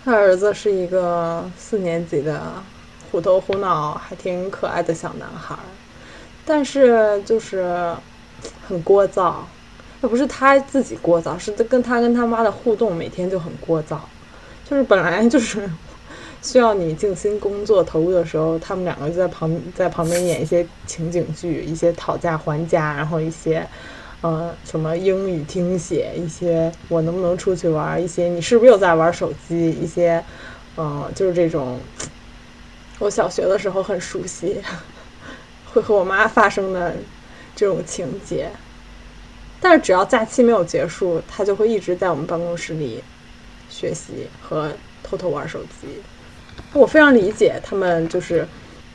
[0.05, 2.41] 他儿子是一个四年级的
[3.11, 5.57] 虎头虎脑、还挺可爱的小男孩，
[6.45, 7.93] 但是就是
[8.65, 9.33] 很聒噪。
[10.03, 13.97] 也不是他自己聒噪，是跟他跟他妈的互动每天就很聒噪。
[14.69, 15.69] 就是本来就是
[16.43, 23.65] 需要你静心工作投入的时候，他们两个就在旁在旁边演一些情景剧，一些讨价还价，然后一些
[24.19, 30.21] 呃什么英语听写，一些我能不能出去玩，一些你是不是又在玩手机，一些
[30.75, 31.79] 嗯就是这种
[32.99, 34.61] 我小学的时候很熟悉，
[35.73, 36.93] 会和我妈发生的
[37.55, 38.51] 这种情节。
[39.63, 43.01] 但是只要假期没有结束，他就会一直在我们办公室里
[43.69, 44.69] 学习和
[45.01, 45.87] 偷偷玩手机。
[46.73, 48.45] 我非常理解他们，就是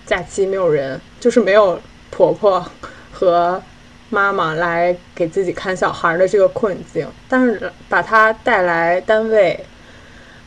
[0.04, 2.62] 假期没有人，就是没有婆婆
[3.10, 3.62] 和
[4.10, 7.08] 妈妈来给自己看小孩的这个困境。
[7.30, 9.58] 但是把他带来单位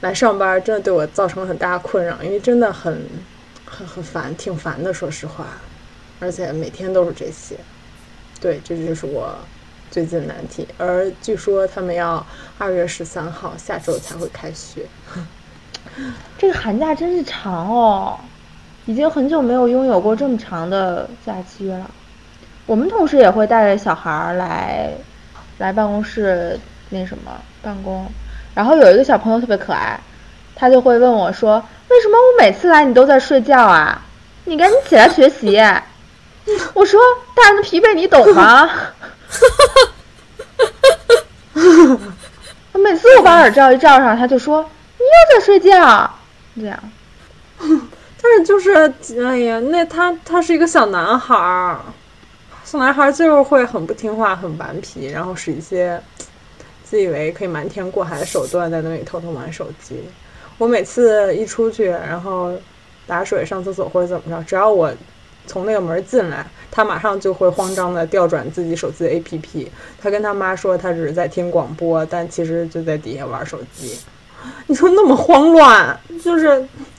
[0.01, 3.03] 来上班，真的对我造成了很大的困扰，因为真的很
[3.65, 5.47] 很很烦，挺烦的，说实话。
[6.19, 7.55] 而且每天都是这些，
[8.39, 9.35] 对，这就是我。
[9.91, 12.25] 最近难题，而据说他们要
[12.57, 14.85] 二月十三号下周才会开学。
[16.39, 18.17] 这个寒假真是长哦，
[18.85, 21.91] 已经很久没有拥有过这么长的假期了。
[22.65, 24.91] 我们同事也会带着小孩儿来
[25.57, 26.57] 来办公室
[26.89, 27.31] 那什么
[27.61, 28.09] 办公，
[28.55, 29.99] 然后有一个小朋友特别可爱，
[30.55, 34.01] 他就会问我说：“为什么我每次来你都在睡觉啊？
[34.45, 35.61] 你赶紧起来学习。
[36.73, 36.97] ”我说
[37.35, 38.69] ：“大人的疲惫你懂吗？”
[39.31, 39.91] 哈哈哈。
[42.73, 44.61] 他，每次我把耳罩一罩上，他就说
[44.97, 46.09] ：“你又在睡觉。”
[46.55, 46.77] 这样。
[47.59, 51.79] 但是就是，哎呀，那他他是一个小男孩儿，
[52.63, 56.01] 小男孩儿就是会很不听话、很顽皮，然后使一些
[56.83, 60.03] 自以为可以瞒天过海的手段，在那里偷偷玩手机。
[60.57, 62.53] 我每次一出去，然后
[63.07, 64.91] 打水、上厕所或者怎么着，只要我。
[65.47, 69.67] 从那个门进来，他马上就会慌张的调转自己手机的 APP。
[70.01, 73.97] 他跟他妈说他只是在听广播，但其实就在底下玩手机。
[74.65, 76.47] 你说那么慌乱，就是，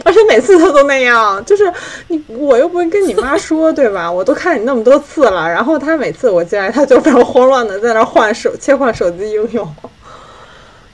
[0.05, 1.73] 而且每次他都那样，就是
[2.07, 4.11] 你我又不会跟你妈说，对吧？
[4.13, 9.75] 我都看你那么多次了，然后他每次我进来，他就非常慌乱的在那换手切换手机应用。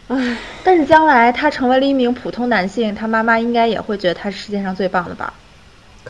[0.06, 5.34] 唉，但是将来他成为了一名普通男性，他妈妈应该也会觉得他是世界上最棒的吧。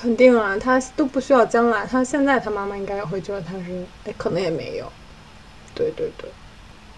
[0.00, 4.92] 肯定啊，他都不需要将来，他现在他妈妈应该也会觉得他是，哎，可能也没有，
[5.74, 6.30] 对对对，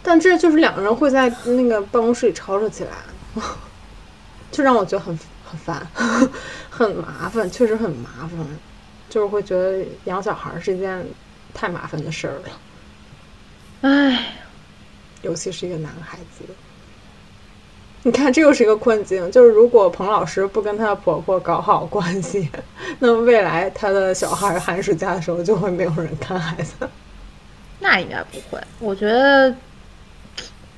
[0.03, 2.93] 但这就是两个人会在那个办公室里吵吵起来，
[4.53, 5.87] 就让我觉得很很烦，
[6.69, 8.61] 很麻烦，确实很麻烦，
[9.09, 11.03] 就是会觉得养小孩是一件
[11.55, 12.61] 太麻烦的事儿了，
[13.81, 14.35] 唉，
[15.23, 16.45] 尤其是一个男孩子。
[18.05, 19.31] 你看，这又是一个困境。
[19.31, 22.49] 就是如果彭老师不跟她的婆婆搞好关系，
[22.99, 26.75] 那么未来她的小孩寒暑假的时候就会没有人看孩子。
[27.79, 29.55] 那应该不会，我觉得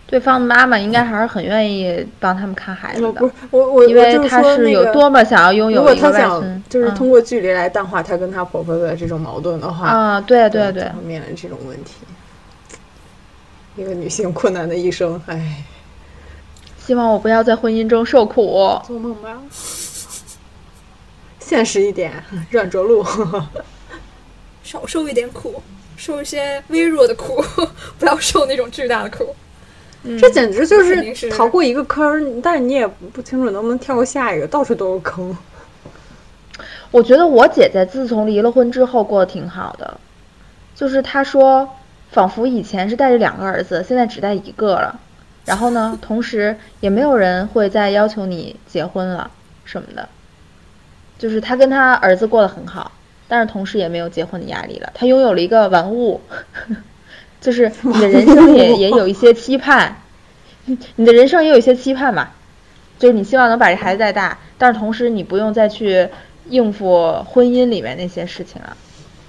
[0.07, 3.13] 对方的妈妈应该还是很愿意帮他们看孩子的。
[3.13, 11.95] 不是我我因为她是有多么想要拥有一个外孙，就是通过距离来淡化她跟她婆婆的这种矛盾的话，啊，对对对，面临这种问题，
[13.77, 15.65] 一个女性困难的一生，唉。
[16.85, 18.81] 希望我不要在婚姻中受苦。
[18.85, 19.41] 做梦吧，
[21.39, 22.13] 现实一点，
[22.51, 23.05] 软着陆，
[24.65, 25.63] 少受一点苦，
[25.97, 27.45] 受一些微弱的苦，
[27.99, 29.35] 不要受那种巨大的苦。
[30.19, 35.37] 这简直就是逃过一个坑，但是你也不清楚能不能跳过下一个，到处都是坑。
[36.91, 39.99] 我觉得我姐姐自从离了婚之后过得挺好的，
[40.75, 41.69] 就是她说，
[42.11, 44.99] 仿佛以前是带着两个儿子，现在只带一个了。
[45.45, 45.99] 然后呢？
[46.01, 49.31] 同时也没有人会再要求你结婚了
[49.65, 50.09] 什么的，
[51.19, 52.93] 就是他跟他儿子过得很好，
[53.27, 54.93] 但是同时也没有结婚的压力了。
[54.95, 56.21] 他拥有了一个玩物，
[57.41, 59.97] 就是你的人生也也有一些期盼，
[60.95, 62.31] 你的人生也有一些期盼嘛，
[62.99, 66.09] 就是你希望能把这孩子带大，但是同时你不用再去
[66.49, 68.77] 应付婚姻里面那些事情了。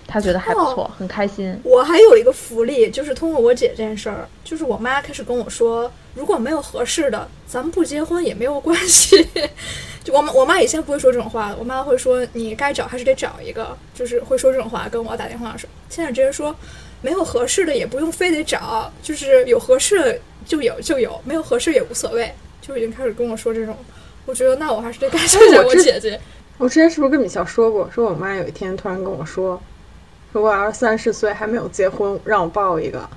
[0.06, 1.60] 他觉得还不错，很开心。
[1.64, 9.28] 我还有一个福利，就是通过我姐这件事儿，就是我妈开始跟我说，如果没有合适的，咱们不结婚也没有关系。
[10.04, 15.70] 就我妈，我妈以前不会说这种话，我妈会说你该找还是得找一个，就是会说这种话跟我打电话说。
[15.90, 16.54] 现在直接说，
[17.02, 23.78] 没有合适的也不用非得找，就是有合适就有就有，没有合适也无所谓，就已经开始跟我说这种。
[24.26, 26.20] 我觉得那我还是得感谢一下我姐姐。
[26.60, 27.90] 我之前是不是跟米笑说过？
[27.94, 29.62] 说我妈有一天突然跟我说，
[30.32, 33.10] 说我要是三十岁还没有结婚，让我抱一个。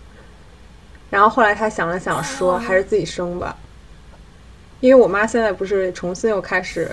[1.11, 3.57] 然后后来他想了想，说还是自己生吧。
[4.81, 6.91] 因为我妈现在不是重新又开始，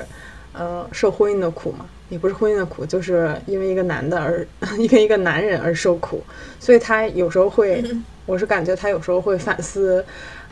[0.53, 4.47] 呃，受婚姻的苦嘛，也不是婚姻的苦，就是因为一个男的而
[4.77, 6.23] 因为一个男人而受苦，
[6.59, 7.83] 所以她有时候会，
[8.25, 10.03] 我是感觉她有时候会反思，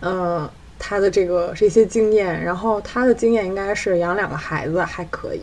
[0.01, 5.41] 呃，她的这个这些经验，然后她的经验应该是养两个孩子还可以，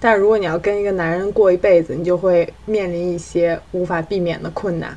[0.00, 4.96] 但是如果你要跟一个男人过一辈子，你就会面临一些无法避免的困难，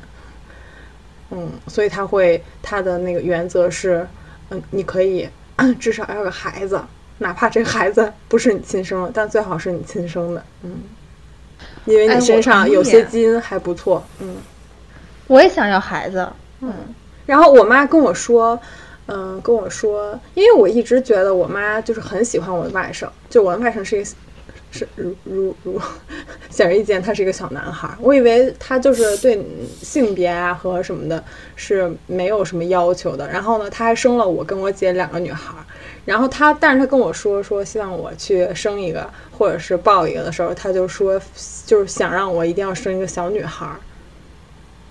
[1.30, 4.06] 嗯，所以他会他的那个原则是，
[4.50, 5.28] 嗯，你可以。
[5.78, 6.82] 至少要个孩子，
[7.18, 10.78] 哪怕这个孩子不是你亲生的，但最好是你亲生的，嗯，
[11.84, 14.34] 因为你身上有些基因还不错，嗯。
[15.28, 16.28] 我也想要孩子，
[16.60, 16.72] 嗯。
[17.24, 18.58] 然后我妈跟我说，
[19.06, 24.10] 嗯，跟我说，因为我一直觉得我妈就是很喜欢我的外甥，就我的外甥是一个。
[24.74, 25.80] 是如如如
[26.50, 27.88] 显而易见，他是一个小男孩。
[28.00, 29.40] 我以为他就是对
[29.80, 31.22] 性别啊和什么的
[31.54, 33.28] 是没有什么要求的。
[33.28, 35.54] 然后呢，他还生了我跟我姐两个女孩。
[36.04, 41.20] 然后他，但是他跟我说说希望我去生一个或者是抱一个的时候，他就说
[41.64, 43.70] 就是想让我一定要生一个小女孩。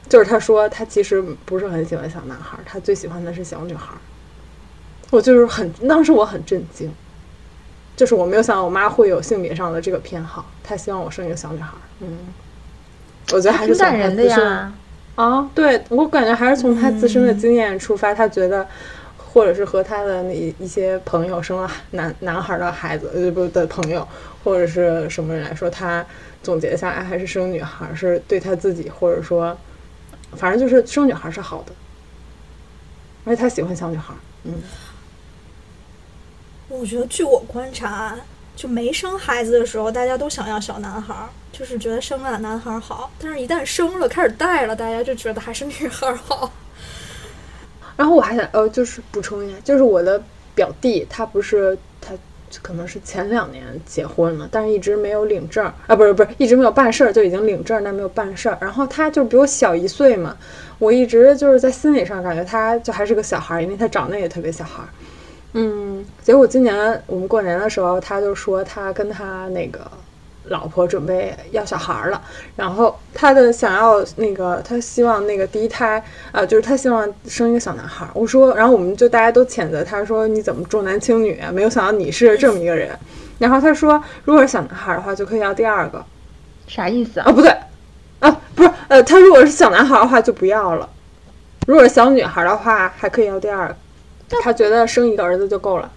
[0.08, 3.94] 就是他说他其实不是很喜欢小男孩，他最喜欢的是小女孩。
[5.12, 6.90] 我就是很当时我很震惊。
[7.96, 11.74] 就是我没有想到我妈会有性别上的这个偏好，她希望我生一个小女孩。
[12.00, 12.18] 嗯，
[13.32, 14.74] 我觉得还是从她自身
[15.16, 18.68] 啊，对我感觉还是从她自身的经验出发，她觉得，
[19.18, 24.08] 或者是和她的那一些朋友生了男男孩的孩子，呃不的朋友，
[24.44, 26.04] 或者是什么人来说，她
[26.42, 29.56] 总结下来还是生女孩是对她自己，或者说，
[30.32, 31.72] 反正就是生女孩是好的，
[33.26, 34.16] 而且她喜欢小女孩。
[34.46, 34.54] 嗯。
[36.80, 38.16] 我觉得，据我观察，
[38.56, 41.16] 就没生孩子的时候，大家都想要小男孩，
[41.52, 43.12] 就是觉得生了男孩好。
[43.20, 46.52] 但是，一旦生了，开始带了，大家就觉得还是女孩好。
[47.96, 50.22] 然后我还想，呃，就是补充一下，就是我的
[50.56, 52.12] 表弟，他不是他
[52.64, 58.58] 可能是前两年结婚了，但是一直没有领证儿啊，不是不是，一直没有办事儿，就已经领证，但没有办事儿。
[58.60, 60.36] 然后他就比我小一岁嘛，
[60.80, 64.90] 我一直就是在心理上感觉他就还是个小孩儿，因为他长得也特别小孩儿。
[65.54, 69.80] 嗯，结果今年我们过年的时候，他就说他跟他那个
[70.46, 72.20] 老婆准备要小孩了，
[72.56, 78.08] 然后他的想要那个他希望那个第一胎，呃，就是他希望生一个小男孩。
[78.14, 81.40] 我说，然后我们就大家都谴责他说你怎么重男轻女？
[81.54, 82.98] 没有想到你是这么一个人。
[83.38, 86.04] 然后他说，如果是小男孩的话，就可以要第二个，
[86.68, 87.32] 啥意思啊？
[87.32, 87.56] 不对，
[88.20, 90.90] 啊，不是，呃，他如果是小男孩的话就不要了，
[91.68, 93.76] 如果是小女孩的话还可以要第二个。
[94.42, 95.92] 他觉得生一个儿子就够了，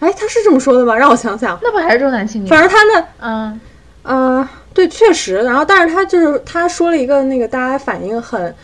[0.00, 0.96] 哎，他是这么说的吗？
[0.96, 2.48] 让我想想，那不还是重男轻女？
[2.48, 3.60] 反正他那，嗯
[4.02, 5.36] 嗯，对，确实。
[5.36, 8.54] 然后，但是他就是他说了一个那个大家反应很，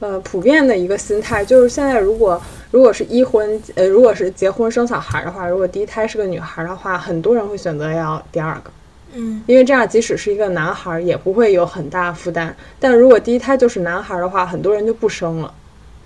[0.00, 2.40] 呃，普遍的一个心态，就是现在如果
[2.70, 8.70] 如果是一婚，呃，如果是结婚生小孩的话，如果第一胎是个女孩的话，很多人会选择要第二个，
[9.14, 12.54] 嗯，因为这样即使是一个男孩也不会有很大负担。
[12.78, 15.52] 但如果第一胎就是男孩的话，很多人就不生了，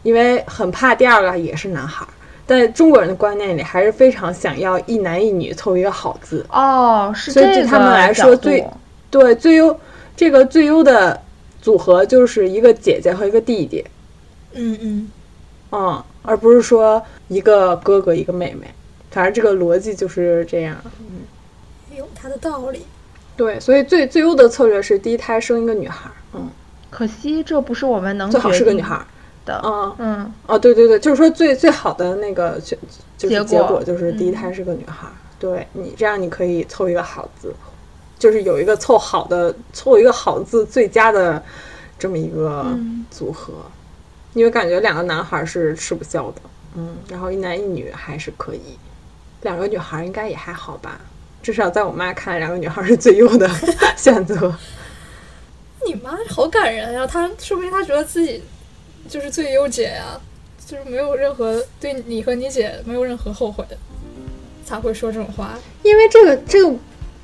[0.05, 2.07] 因为很怕第二个也是男孩。
[2.47, 6.45] 在中国人的观念里，还是非常想要一男一女凑一个好字。
[6.51, 8.65] 哦，是所以对他们来说，最
[9.11, 9.79] 对最优
[10.17, 11.21] 这个最优的
[11.63, 13.85] 组合就是一个姐姐和一个弟弟，
[14.53, 15.11] 嗯嗯，
[15.73, 18.67] 嗯，而不是说一个哥哥一个妹妹，
[19.11, 22.83] 反正这个逻辑就是这样，嗯，有它的道理。
[23.37, 26.49] 对，所以最最优的策略是第一胎生一个女孩，嗯，
[26.91, 29.01] 可惜这不是我们能最好是个女孩。
[29.45, 32.77] 的，嗯嗯，哦，对对对，就是说最最好的那个就
[33.17, 35.07] 就是结果就是第一胎是个女孩，
[35.39, 37.55] 对你这样你可以凑一个好字，
[38.19, 41.43] 就是有一个凑好的凑一个好字最佳的
[41.99, 42.67] 这么一个
[43.11, 43.53] 组合，
[44.33, 46.41] 因为感觉两个男孩是吃不消的，
[46.77, 48.79] 嗯，然后一男一女还是可以，
[49.43, 51.01] 两个女孩应该也还好吧，
[51.43, 53.49] 至少在我妈看来，两个女孩是最优的
[53.97, 54.55] 选择。
[55.87, 58.43] 你妈好感人呀，她说明她觉得自己。
[59.09, 60.19] 就是最优解呀，
[60.67, 63.65] 就是没有任何对你和你姐没有任何后悔，
[64.65, 65.59] 才会说这种话。
[65.83, 66.77] 因为这个，这个，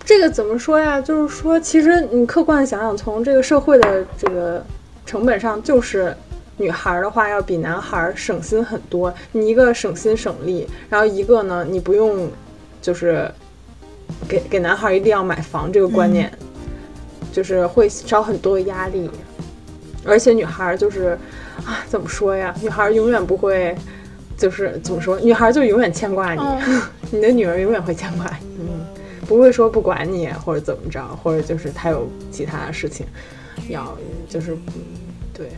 [0.04, 1.00] 这个怎么说呀？
[1.00, 4.64] 就是说，其实你客观想想，从这个社会的这个
[5.06, 6.14] 成本上，就是
[6.58, 9.12] 女孩的话要比男孩省心很多。
[9.32, 12.30] 你一个省心省力，然后一个呢，你不用
[12.82, 13.28] 就是
[14.28, 16.30] 给给男孩一定要买房这个观念，
[17.32, 19.10] 就是会少很多压力。
[20.04, 21.18] 而且女孩就是。
[21.66, 22.54] 啊，怎么说呀？
[22.62, 23.74] 女孩永远不会，
[24.36, 25.18] 就是怎么说？
[25.20, 26.40] 女孩就永远牵挂你，
[27.10, 28.46] 你的女儿永远会牵挂你。
[28.60, 28.86] 嗯，
[29.26, 33.06] 不会说不管你或者怎么着，或者就是她有其他的事情
[33.68, 33.96] 要，
[34.28, 34.82] 就是嗯，
[35.32, 35.48] 对，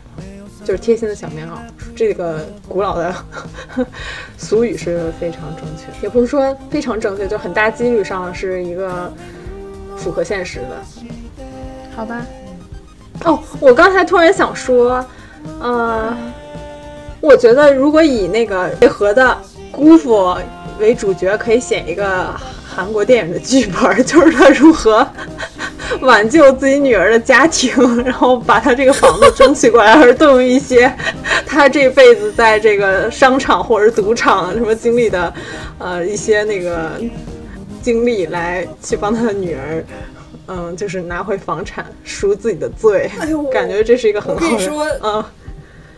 [0.65, 1.53] 就是贴心的小棉袄。
[1.95, 3.15] 这个古老的
[4.39, 9.13] 俗语是非常正确，也不是说非常正确，就很大几率上是一个
[9.97, 10.83] 符合现实的。
[11.95, 12.25] 好吧。
[13.25, 15.05] 哦，我刚才突然想说，
[15.63, 16.17] 嗯，
[17.21, 19.37] 我觉得如果以那个配合的
[19.71, 20.37] 姑父
[20.81, 22.35] 为主角，可以写一个
[22.65, 25.07] 韩国电影的剧本，就是他如何
[26.01, 30.93] 挽救自己女儿的家庭，然后把他这个房子争取过来，而动用一些
[31.47, 35.33] 他这辈子在这个商场或者赌场什么经历的，
[35.79, 36.93] 呃，一些那个
[37.83, 39.85] 经历来去帮他的女儿。
[40.47, 44.47] 嗯，就是拿回房产赎自己的罪，哎呦，感觉这是一个很好的。
[44.47, 45.25] 我跟你说，嗯，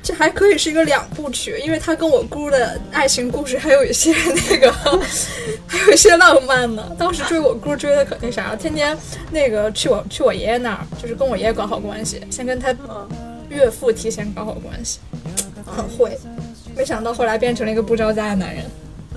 [0.02, 4.14] 这还可以是一个两部曲，因为他跟我姑的爱情故事还有一些
[4.50, 4.70] 那个，
[5.66, 6.94] 还有一些浪漫呢。
[6.98, 8.96] 当时追我姑追的可那啥，天天
[9.30, 12.74] 那个去我去我爷爷那儿，就是跟我爷爷搞好关系，先跟他
[13.48, 14.98] 岳父提前搞好关系，
[15.64, 16.18] 很会。
[16.76, 18.64] 没想到后来变成了一个不着家的男人，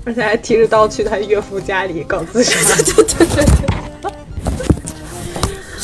[0.06, 2.76] 而且还提着刀去他岳父家里搞自杀。
[2.84, 3.78] 对对对对。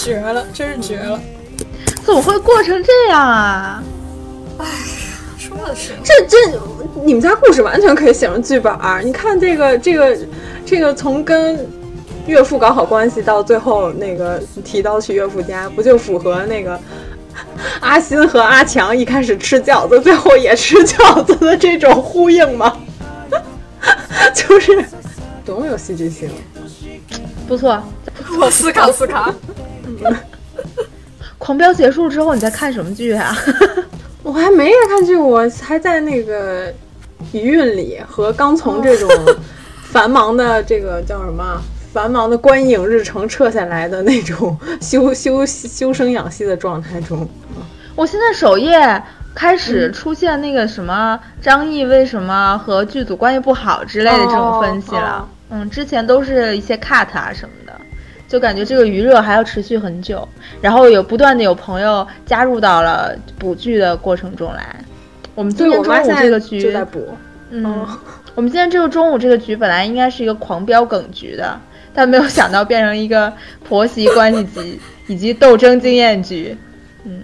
[0.04, 1.18] 绝了，真是绝了！
[2.04, 3.82] 怎么会过成这样啊？
[4.58, 4.66] 哎，
[5.38, 6.38] 说的是这这，
[7.06, 9.02] 你们家故事完全可以写成剧本儿。
[9.02, 10.18] 你看这个这个
[10.66, 11.66] 这个，从跟
[12.28, 16.78] 岳父搞好关系到最后那个提刀去岳父家，不就符合那个
[17.80, 22.78] 阿新和阿强一开始吃饺子，最后也吃饺子的这种呼应吗？
[24.36, 24.84] 就是
[25.46, 26.30] 多么有戏剧性，
[27.48, 27.82] 不错，
[28.38, 29.34] 我思考思考。
[31.38, 33.36] 狂飙结束之后，你在看什么剧啊？
[34.24, 36.74] 我还没在看剧，我还在那个
[37.34, 39.10] 余韵里，和刚从这种
[39.84, 41.62] 繁忙的这个叫什么
[41.92, 47.28] 繁忙的观影日程撤下来的那种修修修身养息的状态中。
[47.96, 49.02] 我现在首页
[49.36, 55.28] 开始出现那个什么张译为什么和剧组关系不好之类的这种分析了。
[55.50, 57.63] 嗯，之前都是一些 cut 啊什么的。
[58.28, 60.28] 就感觉这个余热还要持续很久，
[60.62, 64.76] 然后有不断的有朋友加入到了补剧的过程中来。
[65.36, 67.16] 我们今天中午这个局就在补，
[67.52, 67.86] 嗯，
[68.36, 71.60] 我们今天这个中午这个局本来应该是一个狂飙梗局的，
[71.94, 73.32] 但没有想到变成一个
[73.68, 76.58] 婆媳关系局 以及斗争经验局。
[77.04, 77.24] 嗯，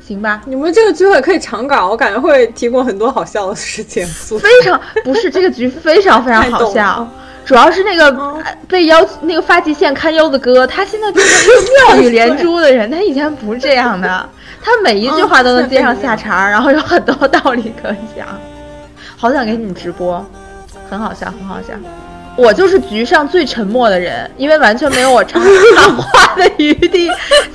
[0.00, 4.06] 行吧，你们这个局也可以长搞，我感觉会提供很多好笑的事情。
[4.06, 7.08] 非常不是这个局非常非常好笑。
[7.50, 12.88] 主要是那个被腰那个发际线堪忧的哥，他现在变成一个妙语连珠的人。
[12.88, 14.28] 他以前不是这样的，
[14.62, 18.24] 他每一句话都能接上下茬，然后有很多道理可讲。
[19.16, 20.24] 好想给你们直播，
[20.88, 21.74] 很好笑，很好笑。
[22.36, 25.40] 我就是局上最沉默的人，因为完全没有我插
[25.74, 27.10] 插话的余地，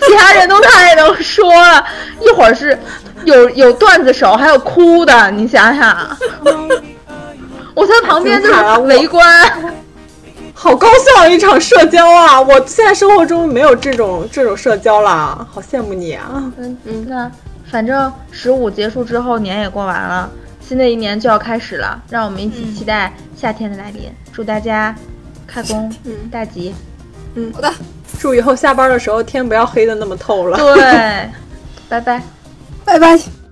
[0.06, 1.82] 其他人都太能说了。
[2.20, 2.78] 一会儿是
[3.24, 5.98] 有有段子手，还有哭的，你想想。
[7.74, 9.50] 我在旁边就是围观。
[10.58, 12.42] 好高效一场社交啊！
[12.42, 16.52] 我现在生活中没有这种这种社交了，好羡慕你啊！
[16.58, 17.30] 嗯嗯，那
[17.70, 20.32] 反正十五结束之后，年也过完了，
[20.62, 24.10] 新的一年就要开始了，让我们一起期待夏天的来临。
[24.32, 24.96] 祝大家
[25.46, 25.94] 开工
[26.32, 26.74] 大吉！
[27.36, 27.72] 嗯，好的，
[28.18, 30.58] 祝以后下班的时候天不要黑的那么透了。
[30.58, 31.30] 对，
[31.90, 32.24] 拜拜，
[32.86, 33.45] 拜拜。